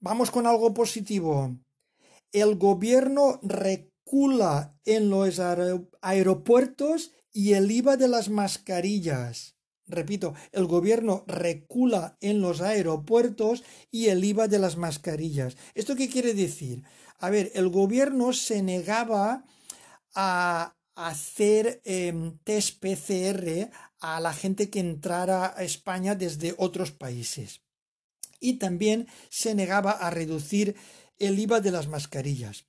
Vamos 0.02 0.32
con 0.32 0.48
algo 0.48 0.74
positivo. 0.74 1.58
El 2.32 2.56
gobierno 2.56 3.38
recula 3.44 4.80
en 4.86 5.10
los 5.10 5.42
aeropuertos 6.02 7.12
y 7.34 7.54
el 7.54 7.70
IVA 7.70 7.98
de 7.98 8.08
las 8.08 8.30
mascarillas. 8.30 9.58
Repito, 9.88 10.36
el 10.54 10.68
gobierno 10.68 11.26
recula 11.28 12.18
en 12.22 12.40
los 12.40 12.62
aeropuertos 12.62 13.64
y 13.92 14.08
el 14.08 14.24
IVA 14.24 14.48
de 14.48 14.60
las 14.60 14.78
mascarillas. 14.78 15.58
¿Esto 15.74 15.98
qué 15.98 16.08
quiere 16.08 16.34
decir? 16.34 16.84
A 17.18 17.30
ver, 17.30 17.52
el 17.54 17.68
gobierno 17.68 18.32
se 18.32 18.64
negaba 18.64 19.44
a 20.16 20.78
hacer 20.96 21.82
em, 21.84 22.38
test 22.46 22.80
PCR 22.80 23.70
a 24.00 24.22
la 24.22 24.32
gente 24.32 24.70
que 24.70 24.80
entrara 24.80 25.54
a 25.58 25.64
España 25.64 26.16
desde 26.16 26.56
otros 26.58 26.92
países. 26.92 27.62
Y 28.40 28.54
también 28.54 29.08
se 29.30 29.56
negaba 29.56 29.92
a 29.92 30.10
reducir 30.10 30.76
el 31.18 31.40
IVA 31.40 31.60
de 31.60 31.72
las 31.72 31.88
mascarillas. 31.88 32.66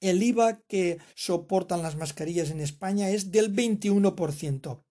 El 0.00 0.22
IVA 0.22 0.62
que 0.66 0.98
soportan 1.14 1.82
las 1.82 1.96
mascarillas 1.96 2.50
en 2.50 2.60
España 2.60 3.10
es 3.10 3.30
del 3.30 3.54
21% 3.54 4.82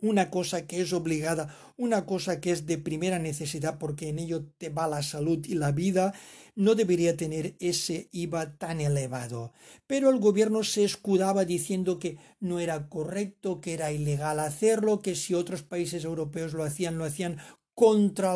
una 0.00 0.30
cosa 0.30 0.66
que 0.66 0.80
es 0.80 0.92
obligada, 0.92 1.54
una 1.76 2.04
cosa 2.04 2.40
que 2.40 2.50
es 2.50 2.66
de 2.66 2.78
primera 2.78 3.18
necesidad 3.18 3.78
porque 3.78 4.08
en 4.08 4.18
ello 4.18 4.46
te 4.58 4.68
va 4.68 4.88
la 4.88 5.02
salud 5.02 5.44
y 5.46 5.54
la 5.54 5.72
vida, 5.72 6.14
no 6.54 6.74
debería 6.74 7.16
tener 7.16 7.54
ese 7.60 8.08
IVA 8.12 8.56
tan 8.56 8.80
elevado. 8.80 9.52
Pero 9.86 10.10
el 10.10 10.18
gobierno 10.18 10.64
se 10.64 10.84
escudaba 10.84 11.44
diciendo 11.44 11.98
que 11.98 12.18
no 12.40 12.60
era 12.60 12.88
correcto, 12.88 13.60
que 13.60 13.74
era 13.74 13.92
ilegal 13.92 14.40
hacerlo, 14.40 15.00
que 15.00 15.14
si 15.14 15.34
otros 15.34 15.62
países 15.62 16.04
europeos 16.04 16.52
lo 16.52 16.64
hacían, 16.64 16.98
lo 16.98 17.04
hacían 17.04 17.38
contra 17.76 18.34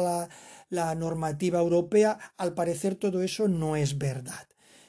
la, 0.69 0.95
normativa 0.95 1.59
europea. 1.59 2.17
Al 2.37 2.55
parecer 2.55 2.95
todo 2.95 3.23
eso 3.23 3.49
no 3.49 3.75
es 3.75 3.99
verdad. 3.99 4.47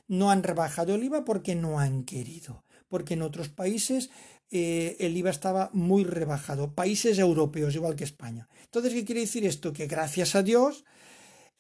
No 0.08 0.30
han 0.30 0.44
rebajado 0.44 0.94
el 0.94 1.04
IVA 1.04 1.26
porque 1.26 1.56
no 1.56 1.80
han 1.80 2.04
querido, 2.04 2.64
porque 2.88 3.16
en 3.16 3.24
otros 3.24 3.50
países 3.50 4.12
eh, 4.52 4.98
el 5.00 5.18
IVA 5.18 5.32
estaba 5.32 5.72
muy 5.74 6.04
rebajado. 6.04 6.76
Países 6.76 7.18
europeos, 7.18 7.74
igual 7.74 7.96
que 7.96 8.04
España. 8.04 8.48
Entonces, 8.66 8.94
¿qué 8.94 9.06
quiere 9.06 9.22
decir 9.22 9.46
esto? 9.46 9.74
Que 9.74 9.88
gracias 9.88 10.36
a 10.36 10.44
Dios 10.44 10.84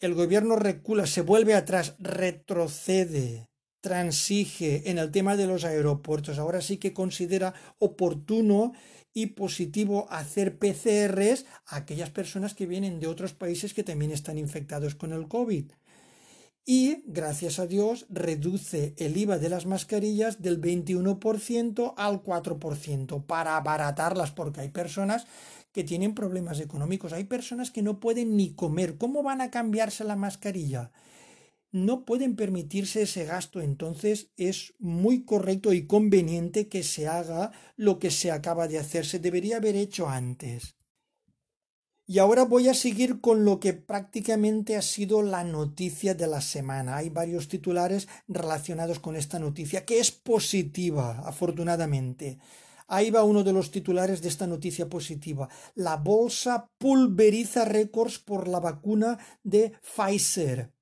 el 0.01 0.15
gobierno 0.15 0.55
recula, 0.55 1.05
se 1.05 1.21
vuelve 1.21 1.53
atrás, 1.53 1.95
retrocede, 1.99 3.50
transige 3.81 4.89
en 4.89 4.97
el 4.97 5.11
tema 5.11 5.35
de 5.35 5.47
los 5.47 5.65
aeropuertos. 5.65 6.39
Ahora 6.39 6.61
sí 6.61 6.77
que 6.77 6.93
considera 6.93 7.53
oportuno 7.79 8.73
y 9.13 9.27
positivo 9.27 10.07
hacer 10.09 10.57
PCRs 10.57 11.45
a 11.67 11.77
aquellas 11.77 12.09
personas 12.09 12.53
que 12.53 12.67
vienen 12.67 12.99
de 12.99 13.07
otros 13.07 13.33
países 13.33 13.73
que 13.73 13.83
también 13.83 14.11
están 14.11 14.37
infectados 14.37 14.95
con 14.95 15.11
el 15.11 15.27
COVID 15.27 15.65
y, 16.65 17.03
gracias 17.07 17.57
a 17.59 17.65
Dios, 17.65 18.05
reduce 18.09 18.93
el 18.97 19.17
IVA 19.17 19.39
de 19.39 19.49
las 19.49 19.65
mascarillas 19.65 20.41
del 20.41 20.61
21% 20.61 21.93
al 21.97 22.23
4% 22.23 23.25
para 23.25 23.57
abaratarlas 23.57 24.31
porque 24.31 24.61
hay 24.61 24.69
personas 24.69 25.25
que 25.71 25.83
tienen 25.83 26.13
problemas 26.13 26.59
económicos, 26.59 27.13
hay 27.13 27.23
personas 27.23 27.71
que 27.71 27.81
no 27.81 27.99
pueden 27.99 28.37
ni 28.37 28.53
comer. 28.53 28.97
¿Cómo 28.97 29.23
van 29.23 29.41
a 29.41 29.49
cambiarse 29.49 30.03
la 30.03 30.15
mascarilla? 30.15 30.91
No 31.71 32.03
pueden 32.03 32.35
permitirse 32.35 33.03
ese 33.03 33.23
gasto, 33.25 33.61
entonces 33.61 34.31
es 34.35 34.73
muy 34.77 35.23
correcto 35.23 35.71
y 35.71 35.87
conveniente 35.87 36.67
que 36.67 36.83
se 36.83 37.07
haga 37.07 37.51
lo 37.77 37.97
que 37.97 38.11
se 38.11 38.29
acaba 38.31 38.67
de 38.67 38.77
hacer, 38.77 39.05
se 39.05 39.19
debería 39.19 39.57
haber 39.57 39.77
hecho 39.77 40.09
antes. 40.09 40.75
Y 42.05 42.19
ahora 42.19 42.43
voy 42.43 42.67
a 42.67 42.73
seguir 42.73 43.21
con 43.21 43.45
lo 43.45 43.61
que 43.61 43.71
prácticamente 43.71 44.75
ha 44.75 44.81
sido 44.81 45.21
la 45.21 45.45
noticia 45.45 46.13
de 46.13 46.27
la 46.27 46.41
semana. 46.41 46.97
Hay 46.97 47.07
varios 47.09 47.47
titulares 47.47 48.09
relacionados 48.27 48.99
con 48.99 49.15
esta 49.15 49.39
noticia, 49.39 49.85
que 49.85 49.99
es 49.99 50.11
positiva, 50.11 51.19
afortunadamente. 51.25 52.37
Ahí 52.87 53.11
va 53.11 53.23
uno 53.23 53.45
de 53.45 53.53
los 53.53 53.71
titulares 53.71 54.21
de 54.21 54.27
esta 54.27 54.45
noticia 54.45 54.89
positiva. 54.89 55.47
La 55.75 55.95
bolsa 55.95 56.69
pulveriza 56.77 57.63
récords 57.63 58.19
por 58.19 58.49
la 58.49 58.59
vacuna 58.59 59.17
de 59.41 59.71
Pfizer. 59.81 60.73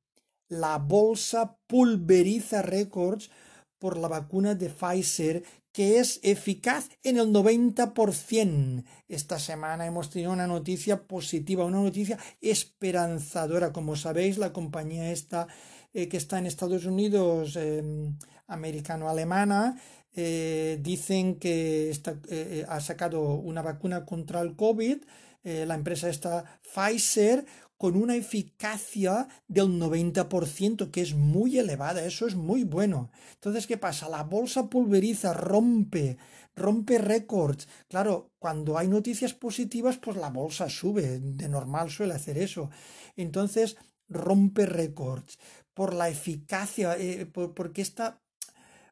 La 0.50 0.78
bolsa 0.78 1.58
pulveriza 1.68 2.62
récords 2.62 3.30
por 3.78 3.98
la 3.98 4.10
vacuna 4.10 4.56
de 4.56 4.70
Pfizer 4.70 5.44
que 5.72 6.00
es 6.00 6.20
eficaz 6.24 6.90
en 7.04 7.18
el 7.18 7.28
90%. 7.28 8.84
Esta 9.08 9.40
semana 9.40 9.86
hemos 9.86 10.10
tenido 10.10 10.32
una 10.32 10.48
noticia 10.48 11.04
positiva, 11.04 11.66
una 11.66 11.82
noticia 11.82 12.18
esperanzadora. 12.42 13.72
Como 13.72 13.96
sabéis, 13.96 14.38
la 14.38 14.52
compañía 14.52 15.12
esta 15.12 15.48
eh, 15.94 16.08
que 16.08 16.18
está 16.18 16.38
en 16.40 16.48
Estados 16.48 16.86
Unidos, 16.86 17.56
em, 17.56 18.18
americano-alemana, 18.48 19.80
eh, 20.16 20.80
dicen 20.82 21.36
que 21.36 21.92
eh, 22.30 22.66
ha 22.68 22.80
sacado 22.80 23.22
una 23.36 23.62
vacuna 23.62 24.06
contra 24.06 24.42
el 24.42 24.56
COVID. 24.56 24.98
la 25.44 25.74
empresa 25.74 26.10
esta 26.10 26.44
Pfizer 26.62 27.46
con 27.80 27.96
una 27.96 28.18
eficacia 28.18 29.30
del 29.48 29.80
90%, 29.80 30.92
que 30.92 31.00
es 31.00 31.16
muy 31.16 31.58
elevada, 31.58 32.04
eso 32.04 32.28
es 32.28 32.36
muy 32.36 32.66
bueno. 32.66 33.10
Entonces, 33.36 33.68
¿qué 33.68 33.78
pasa? 33.78 34.10
La 34.10 34.24
bolsa 34.24 34.70
pulveriza, 34.70 35.34
rompe, 35.34 36.18
rompe 36.58 36.98
récords. 36.98 37.70
Claro, 37.88 38.34
cuando 38.38 38.78
hay 38.78 38.90
noticias 38.90 39.34
positivas, 39.34 39.98
pues 39.98 40.18
la 40.18 40.30
bolsa 40.30 40.70
sube, 40.70 41.20
de 41.22 41.48
normal 41.48 41.90
suele 41.90 42.16
hacer 42.16 42.38
eso. 42.38 42.70
Entonces, 43.16 43.78
rompe 44.10 44.66
récords 44.66 45.40
por 45.74 45.94
la 45.94 46.10
eficacia, 46.10 46.98
eh, 46.98 47.28
porque 47.28 47.82
esta 47.82 48.22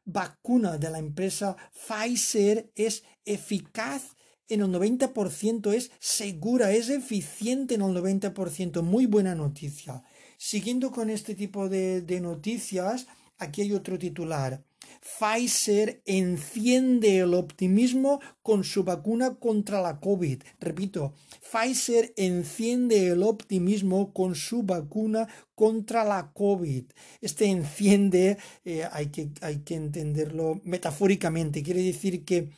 vacuna 0.05 0.77
de 0.77 0.89
la 0.89 0.99
empresa 0.99 1.57
Pfizer 1.73 2.71
es 2.73 3.03
eficaz 3.25 4.15
en 4.49 4.61
el 4.61 4.69
90%, 4.69 5.73
es 5.73 5.91
segura, 5.99 6.71
es 6.71 6.89
eficiente 6.89 7.75
en 7.75 7.81
el 7.81 7.95
90%. 7.95 8.81
Muy 8.81 9.05
buena 9.05 9.35
noticia. 9.35 10.03
Siguiendo 10.37 10.91
con 10.91 11.09
este 11.09 11.35
tipo 11.35 11.67
de, 11.67 12.19
noticias, 12.21 13.07
aquí 13.37 13.61
hay 13.61 13.73
otro 13.73 13.97
titular. 13.97 14.63
Pfizer 15.01 16.01
enciende 16.05 17.19
el 17.19 17.33
optimismo 17.33 18.19
con 18.41 18.63
su 18.63 18.83
vacuna 18.83 19.35
contra 19.35 19.81
la 19.81 19.99
COVID. 19.99 20.43
Repito, 20.59 21.13
Pfizer 21.41 22.13
enciende 22.17 23.07
el 23.07 23.23
optimismo 23.23 24.13
con 24.13 24.35
su 24.35 24.63
vacuna 24.63 25.27
contra 25.55 26.03
la 26.03 26.31
COVID. 26.33 26.85
Este 27.21 27.45
enciende, 27.45 28.37
eh, 28.65 28.87
hay, 28.91 29.07
que, 29.07 29.29
hay 29.41 29.59
que 29.59 29.75
entenderlo 29.75 30.61
metafóricamente, 30.63 31.63
quiere 31.63 31.81
decir 31.81 32.23
que 32.25 32.49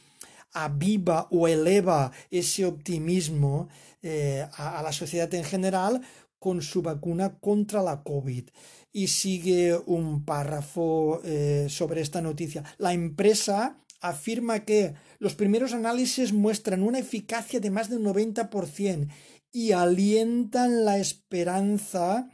aviva 0.54 1.28
o 1.32 1.48
eleva 1.48 2.12
ese 2.32 2.66
optimismo 2.66 3.70
eh, 4.02 4.48
a, 4.58 4.82
la 4.82 4.92
sociedad 4.92 5.34
en 5.34 5.44
general 5.44 6.02
con 6.40 6.62
su 6.62 6.82
vacuna 6.82 7.38
contra 7.40 7.84
la 7.84 8.02
COVID. 8.04 8.50
Y 8.92 9.08
sigue 9.08 9.78
un 9.86 10.26
párrafo 10.26 11.22
eh, 11.24 11.68
sobre 11.70 12.02
esta 12.02 12.22
noticia. 12.22 12.64
La 12.78 12.94
empresa 12.94 13.78
afirma 14.02 14.66
que 14.66 14.96
los 15.20 15.36
primeros 15.36 15.74
análisis 15.74 16.34
muestran 16.34 16.84
una 16.84 17.00
eficacia 17.00 17.60
de 17.60 17.72
más 17.72 17.90
del 17.90 18.02
90% 18.02 19.10
y 19.52 19.74
alientan 19.74 20.86
la 20.86 20.98
esperanza 20.98 22.30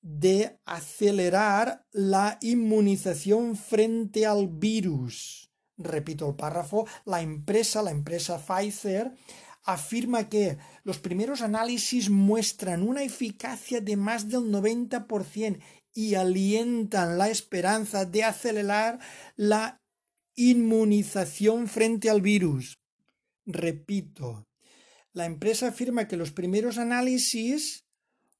de 0.00 0.58
acelerar 0.64 1.84
la 1.92 2.38
inmunización 2.40 3.56
frente 3.56 4.24
al 4.24 4.48
virus 4.48 5.45
repito 5.76 6.28
el 6.28 6.36
párrafo, 6.36 6.86
la 7.04 7.20
empresa, 7.22 7.82
la 7.82 7.90
empresa 7.90 8.38
Pfizer, 8.38 9.12
afirma 9.64 10.28
que 10.28 10.58
los 10.84 10.98
primeros 10.98 11.42
análisis 11.42 12.08
muestran 12.08 12.82
una 12.82 13.02
eficacia 13.02 13.80
de 13.80 13.96
más 13.96 14.28
del 14.28 14.42
90% 14.42 15.58
y 15.92 16.14
alientan 16.14 17.18
la 17.18 17.28
esperanza 17.30 18.04
de 18.04 18.22
acelerar 18.22 19.00
la 19.34 19.82
inmunización 20.34 21.66
frente 21.68 22.10
al 22.10 22.20
virus. 22.20 22.78
Repito, 23.46 24.46
la 25.12 25.24
empresa 25.24 25.68
afirma 25.68 26.06
que 26.06 26.16
los 26.16 26.30
primeros 26.30 26.78
análisis 26.78 27.85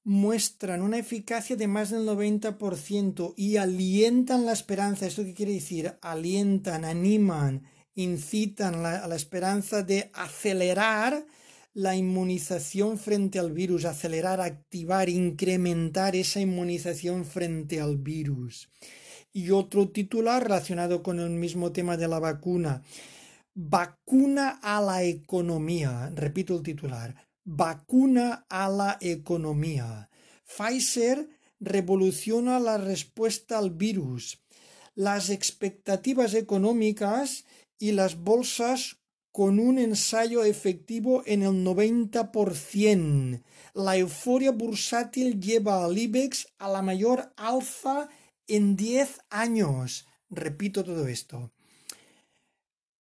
muestran 0.07 0.83
una 0.83 0.99
eficacia 0.99 1.57
de 1.57 1.67
más 1.67 1.89
del 1.89 2.07
90% 2.07 3.33
y 3.35 3.57
alientan 3.57 4.45
la 4.45 4.53
esperanza. 4.53 5.05
¿Esto 5.05 5.25
qué 5.25 5.33
quiere 5.33 5.51
decir? 5.51 5.95
Alientan, 6.01 6.85
animan, 6.85 7.63
incitan 7.93 8.85
a 8.85 9.05
la 9.05 9.15
esperanza 9.17 9.83
de 9.83 10.09
acelerar 10.13 11.25
la 11.73 11.97
inmunización 11.97 12.97
frente 12.97 13.37
al 13.37 13.51
virus, 13.51 13.83
acelerar, 13.83 14.39
activar, 14.39 15.09
incrementar 15.09 16.15
esa 16.15 16.39
inmunización 16.39 17.25
frente 17.25 17.81
al 17.81 17.97
virus. 17.97 18.69
Y 19.33 19.51
otro 19.51 19.89
titular 19.89 20.41
relacionado 20.41 21.03
con 21.03 21.19
el 21.19 21.31
mismo 21.31 21.73
tema 21.73 21.97
de 21.97 22.07
la 22.07 22.19
vacuna. 22.19 22.81
vacuna 23.53 24.59
a 24.63 24.79
la 24.79 25.03
economía. 25.03 26.09
Repito 26.15 26.55
el 26.55 26.63
titular. 26.63 27.26
Vacuna 27.49 28.45
a 28.49 28.67
la 28.67 28.97
economía. 28.99 30.09
Pfizer 30.43 31.29
revoluciona 31.61 32.59
la 32.59 32.77
respuesta 32.77 33.57
al 33.57 33.71
virus. 33.71 34.41
Las 34.95 35.29
expectativas 35.29 36.33
económicas 36.33 37.45
y 37.79 37.93
las 37.93 38.17
bolsas 38.17 38.97
con 39.31 39.59
un 39.59 39.79
ensayo 39.79 40.43
efectivo 40.43 41.23
en 41.25 41.41
el 41.41 41.63
90%. 41.63 43.41
La 43.73 43.95
euforia 43.95 44.51
bursátil 44.51 45.39
lleva 45.39 45.85
al 45.85 45.97
IBEX 45.97 46.49
a 46.57 46.67
la 46.67 46.81
mayor 46.81 47.31
alza 47.37 48.09
en 48.45 48.75
10 48.75 49.21
años. 49.29 50.05
Repito 50.29 50.83
todo 50.83 51.07
esto. 51.07 51.53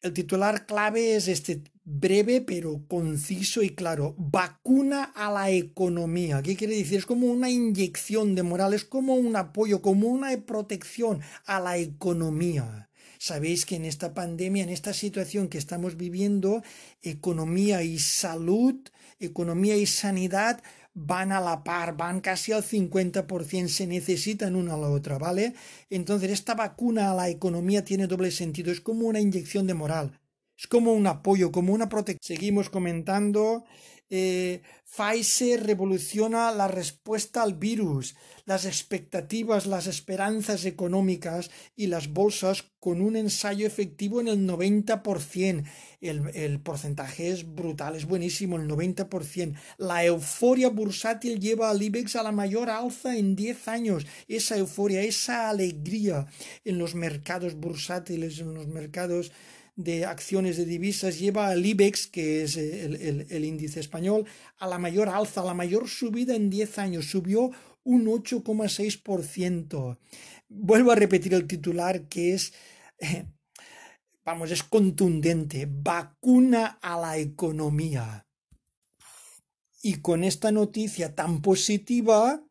El 0.02 0.12
titular 0.12 0.66
clave 0.66 1.16
es 1.16 1.26
este 1.26 1.64
breve 1.86 2.40
pero 2.40 2.82
conciso 2.88 3.62
y 3.62 3.70
claro. 3.70 4.14
Vacuna 4.18 5.04
a 5.04 5.32
la 5.32 5.50
economía. 5.50 6.42
¿Qué 6.42 6.56
quiere 6.56 6.76
decir? 6.76 6.98
Es 6.98 7.06
como 7.06 7.28
una 7.28 7.48
inyección 7.48 8.34
de 8.34 8.42
moral, 8.42 8.74
es 8.74 8.84
como 8.84 9.14
un 9.14 9.36
apoyo, 9.36 9.80
como 9.80 10.08
una 10.08 10.36
protección 10.44 11.20
a 11.46 11.60
la 11.60 11.78
economía. 11.78 12.90
Sabéis 13.18 13.64
que 13.64 13.76
en 13.76 13.86
esta 13.86 14.12
pandemia, 14.12 14.64
en 14.64 14.68
esta 14.68 14.92
situación 14.92 15.48
que 15.48 15.58
estamos 15.58 15.96
viviendo, 15.96 16.62
economía 17.02 17.82
y 17.82 17.98
salud, 17.98 18.74
economía 19.20 19.76
y 19.76 19.86
sanidad 19.86 20.62
van 20.92 21.30
a 21.30 21.40
la 21.40 21.62
par, 21.62 21.96
van 21.96 22.20
casi 22.20 22.52
al 22.52 22.64
50%, 22.64 23.68
se 23.68 23.86
necesitan 23.86 24.56
una 24.56 24.74
a 24.74 24.78
la 24.78 24.88
otra, 24.88 25.18
¿vale? 25.18 25.54
Entonces 25.88 26.30
esta 26.30 26.54
vacuna 26.54 27.10
a 27.10 27.14
la 27.14 27.28
economía 27.28 27.84
tiene 27.84 28.06
doble 28.06 28.30
sentido, 28.30 28.72
es 28.72 28.80
como 28.80 29.06
una 29.06 29.20
inyección 29.20 29.66
de 29.66 29.74
moral, 29.74 30.18
es 30.58 30.66
como 30.66 30.92
un 30.92 31.06
apoyo, 31.06 31.52
como 31.52 31.72
una 31.72 31.88
protección. 31.88 32.36
Seguimos 32.36 32.70
comentando 32.70 33.64
eh, 34.08 34.62
Pfizer 34.84 35.66
revoluciona 35.66 36.52
la 36.52 36.68
respuesta 36.68 37.42
al 37.42 37.54
virus, 37.54 38.14
las 38.44 38.64
expectativas, 38.64 39.66
las 39.66 39.88
esperanzas 39.88 40.64
económicas 40.64 41.50
y 41.74 41.88
las 41.88 42.12
bolsas 42.12 42.64
con 42.78 43.02
un 43.02 43.16
ensayo 43.16 43.66
efectivo 43.66 44.20
en 44.20 44.28
el 44.28 44.46
90%. 44.46 45.64
El, 46.00 46.30
el 46.34 46.60
porcentaje 46.60 47.30
es 47.30 47.52
brutal, 47.52 47.96
es 47.96 48.06
buenísimo, 48.06 48.56
el 48.56 48.68
90%. 48.68 49.56
La 49.76 50.04
euforia 50.04 50.68
bursátil 50.68 51.40
lleva 51.40 51.68
al 51.68 51.82
IBEX 51.82 52.14
a 52.14 52.22
la 52.22 52.32
mayor 52.32 52.70
alza 52.70 53.16
en 53.16 53.34
10 53.34 53.66
años. 53.66 54.06
Esa 54.28 54.56
euforia, 54.56 55.02
esa 55.02 55.50
alegría 55.50 56.26
en 56.64 56.78
los 56.78 56.94
mercados 56.94 57.56
bursátiles, 57.56 58.38
en 58.38 58.54
los 58.54 58.68
mercados 58.68 59.32
de 59.76 60.06
acciones 60.06 60.56
de 60.56 60.64
divisas 60.64 61.18
lleva 61.18 61.48
al 61.48 61.64
IBEX, 61.64 62.06
que 62.06 62.42
es 62.42 62.56
el, 62.56 63.44
índice 63.44 63.78
español, 63.78 64.26
a 64.56 64.66
la 64.66 64.78
mayor 64.78 65.10
alza, 65.10 65.42
a 65.42 65.44
la 65.44 65.54
mayor 65.54 65.86
subida 65.88 66.34
en 66.34 66.48
10 66.48 66.78
años. 66.78 67.06
Subió 67.06 67.50
un 67.84 68.06
8,6%. 68.06 69.98
Vuelvo 70.48 70.92
a 70.92 70.96
repetir 70.96 71.34
el 71.34 71.46
titular 71.46 72.08
que 72.08 72.34
es, 72.34 72.54
vamos, 74.24 74.50
es 74.50 74.62
contundente. 74.62 75.68
Vacuna 75.70 76.78
a 76.80 76.98
la 76.98 77.18
economía. 77.18 78.26
Y 79.82 79.96
con 79.96 80.24
esta 80.24 80.50
noticia 80.50 81.14
tan 81.14 81.42
positiva, 81.42 82.42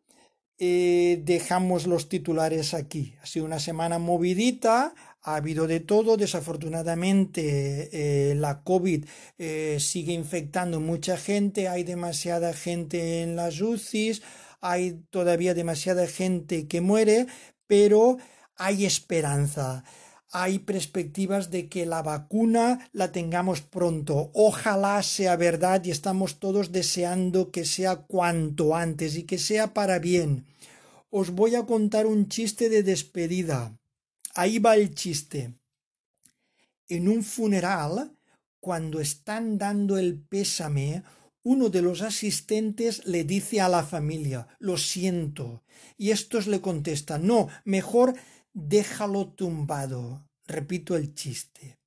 eh, 0.57 1.21
dejamos 1.25 1.85
los 1.85 2.07
titulares 2.07 2.73
aquí. 2.73 3.15
Ha 3.21 3.25
sido 3.25 3.45
una 3.45 3.59
semana 3.59 3.99
movidita, 3.99 4.93
ha 5.25 5.37
habido 5.37 5.65
de 5.67 5.79
todo. 5.79 6.17
Desafortunadamente, 6.17 7.89
eh, 7.91 8.35
la 8.35 8.61
COVID 8.61 9.05
eh, 9.39 9.77
sigue 9.79 10.13
infectando 10.13 10.79
mucha 10.79 11.17
gente. 11.17 11.67
Hay 11.67 11.83
demasiada 11.83 12.53
gente 12.53 13.23
en 13.23 13.35
las 13.35 13.59
UCIs. 13.59 14.21
Hay 14.61 15.01
todavía 15.09 15.55
demasiada 15.55 16.05
gente 16.07 16.67
que 16.67 16.79
muere, 16.79 17.25
pero 17.65 18.17
hay 18.55 18.85
esperanza. 18.85 19.83
Hay 20.31 20.59
perspectivas 20.59 21.49
de 21.49 21.69
que 21.69 21.85
la 21.87 22.03
vacuna 22.03 22.89
la 22.91 23.11
tengamos 23.11 23.61
pronto. 23.61 24.31
Ojalá 24.33 25.01
sea 25.01 25.35
verdad 25.37 25.83
y 25.85 25.91
estamos 25.91 26.39
todos 26.39 26.71
deseando 26.71 27.51
que 27.51 27.65
sea 27.65 27.95
cuanto 27.95 28.75
antes 28.75 29.15
y 29.15 29.23
que 29.23 29.39
sea 29.39 29.73
para 29.73 29.97
bien. 29.97 30.45
Os 31.09 31.31
voy 31.31 31.55
a 31.55 31.65
contar 31.65 32.05
un 32.05 32.27
chiste 32.27 32.69
de 32.69 32.83
despedida. 32.83 33.75
Ahí 34.35 34.59
va 34.59 34.75
el 34.75 34.93
chiste. 34.93 35.55
En 36.89 37.07
un 37.07 37.23
funeral, 37.23 38.17
cuando 38.59 38.99
están 38.99 39.57
dando 39.57 39.97
el 39.97 40.19
pésame, 40.19 41.03
uno 41.43 41.69
de 41.69 41.81
los 41.81 42.01
asistentes 42.01 43.05
le 43.05 43.23
dice 43.23 43.61
a 43.61 43.69
la 43.69 43.83
familia, 43.83 44.47
lo 44.59 44.77
siento, 44.77 45.63
y 45.97 46.11
estos 46.11 46.47
le 46.47 46.59
contestan, 46.59 47.25
no, 47.25 47.47
mejor 47.63 48.13
déjalo 48.53 49.29
tumbado. 49.29 50.27
Repito 50.47 50.95
el 50.95 51.13
chiste. 51.13 51.79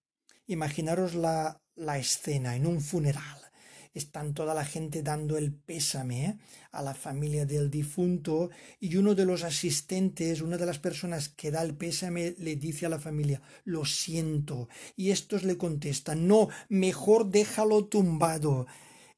Imaginaros 0.47 1.15
la, 1.15 1.61
la 1.77 1.99
escena 1.99 2.57
en 2.57 2.67
un 2.67 2.81
funeral 2.81 3.48
están 3.95 4.35
toda 4.35 4.55
la 4.55 4.65
gente 4.65 5.03
dando 5.03 5.39
el 5.39 5.53
pésame 5.53 6.25
¿eh? 6.25 6.39
a 6.73 6.83
la 6.83 6.95
familia 6.95 7.47
del 7.47 7.71
difunto 7.71 8.51
y 8.81 8.97
uno 8.97 9.15
de 9.15 9.25
los 9.25 9.45
asistentes, 9.45 10.41
una 10.41 10.57
de 10.57 10.67
las 10.67 10.79
personas 10.79 11.29
que 11.29 11.51
da 11.51 11.63
el 11.63 11.75
pésame 11.77 12.35
le 12.39 12.57
dice 12.57 12.87
a 12.87 12.91
la 12.91 12.99
familia, 12.99 13.43
lo 13.65 13.85
siento. 13.85 14.69
Y 14.97 15.11
estos 15.11 15.45
le 15.45 15.57
contestan, 15.57 16.27
no, 16.27 16.49
mejor 16.69 17.31
déjalo 17.31 17.87
tumbado. 17.87 18.67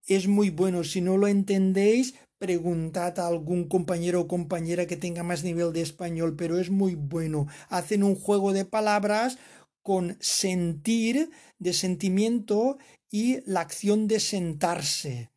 Es 0.07 0.27
muy 0.27 0.51
bueno, 0.51 0.85
si 0.85 1.01
no 1.01 1.17
lo 1.17 1.29
entendéis, 1.29 2.15
preguntad 2.41 3.19
a 3.19 3.27
algún 3.29 3.69
compañero 3.69 4.23
o 4.23 4.27
compañera 4.27 4.87
que 4.87 4.97
tenga 4.97 5.23
más 5.23 5.45
nivel 5.45 5.75
de 5.75 5.83
español, 5.83 6.37
pero 6.37 6.59
es 6.59 6.71
muy 6.71 6.95
bueno. 6.95 7.47
Hacen 7.69 8.03
un 8.03 8.17
juego 8.17 8.55
de 8.55 8.65
palabras 8.65 9.39
con 9.83 10.17
sentir, 10.21 11.31
de 11.59 11.73
sentimiento 11.73 12.79
y 13.11 13.41
la 13.51 13.61
acción 13.61 14.09
de 14.09 14.21
sentarse. 14.21 15.31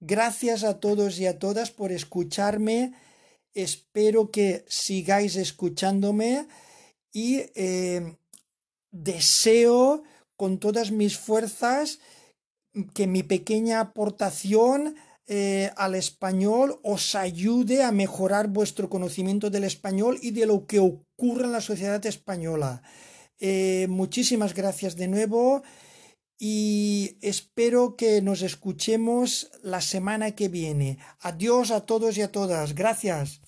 Gracias 0.00 0.64
a 0.64 0.80
todos 0.80 1.18
y 1.18 1.26
a 1.26 1.38
todas 1.38 1.70
por 1.70 1.92
escucharme. 1.92 2.92
Espero 3.54 4.30
que 4.30 4.64
sigáis 4.68 5.36
escuchándome 5.36 6.46
y 7.12 7.42
eh, 7.54 8.16
deseo 8.90 10.02
con 10.36 10.58
todas 10.58 10.90
mis 10.90 11.16
fuerzas 11.16 12.00
que 12.92 13.06
mi 13.06 13.22
pequeña 13.22 13.80
aportación 13.80 14.96
eh, 15.26 15.70
al 15.76 15.94
español 15.94 16.80
os 16.82 17.14
ayude 17.14 17.82
a 17.82 17.92
mejorar 17.92 18.48
vuestro 18.48 18.90
conocimiento 18.90 19.48
del 19.48 19.64
español 19.64 20.18
y 20.20 20.32
de 20.32 20.44
lo 20.44 20.66
que 20.66 20.80
ocurre 20.80 21.44
en 21.44 21.52
la 21.52 21.62
sociedad 21.62 22.04
española. 22.04 22.82
Eh, 23.38 23.86
muchísimas 23.88 24.54
gracias 24.54 24.96
de 24.96 25.08
nuevo 25.08 25.62
y 26.38 27.18
espero 27.22 27.96
que 27.96 28.20
nos 28.22 28.42
escuchemos 28.42 29.50
la 29.62 29.80
semana 29.80 30.32
que 30.32 30.48
viene. 30.48 30.98
Adiós 31.20 31.70
a 31.70 31.86
todos 31.86 32.16
y 32.18 32.22
a 32.22 32.32
todas. 32.32 32.74
Gracias. 32.74 33.40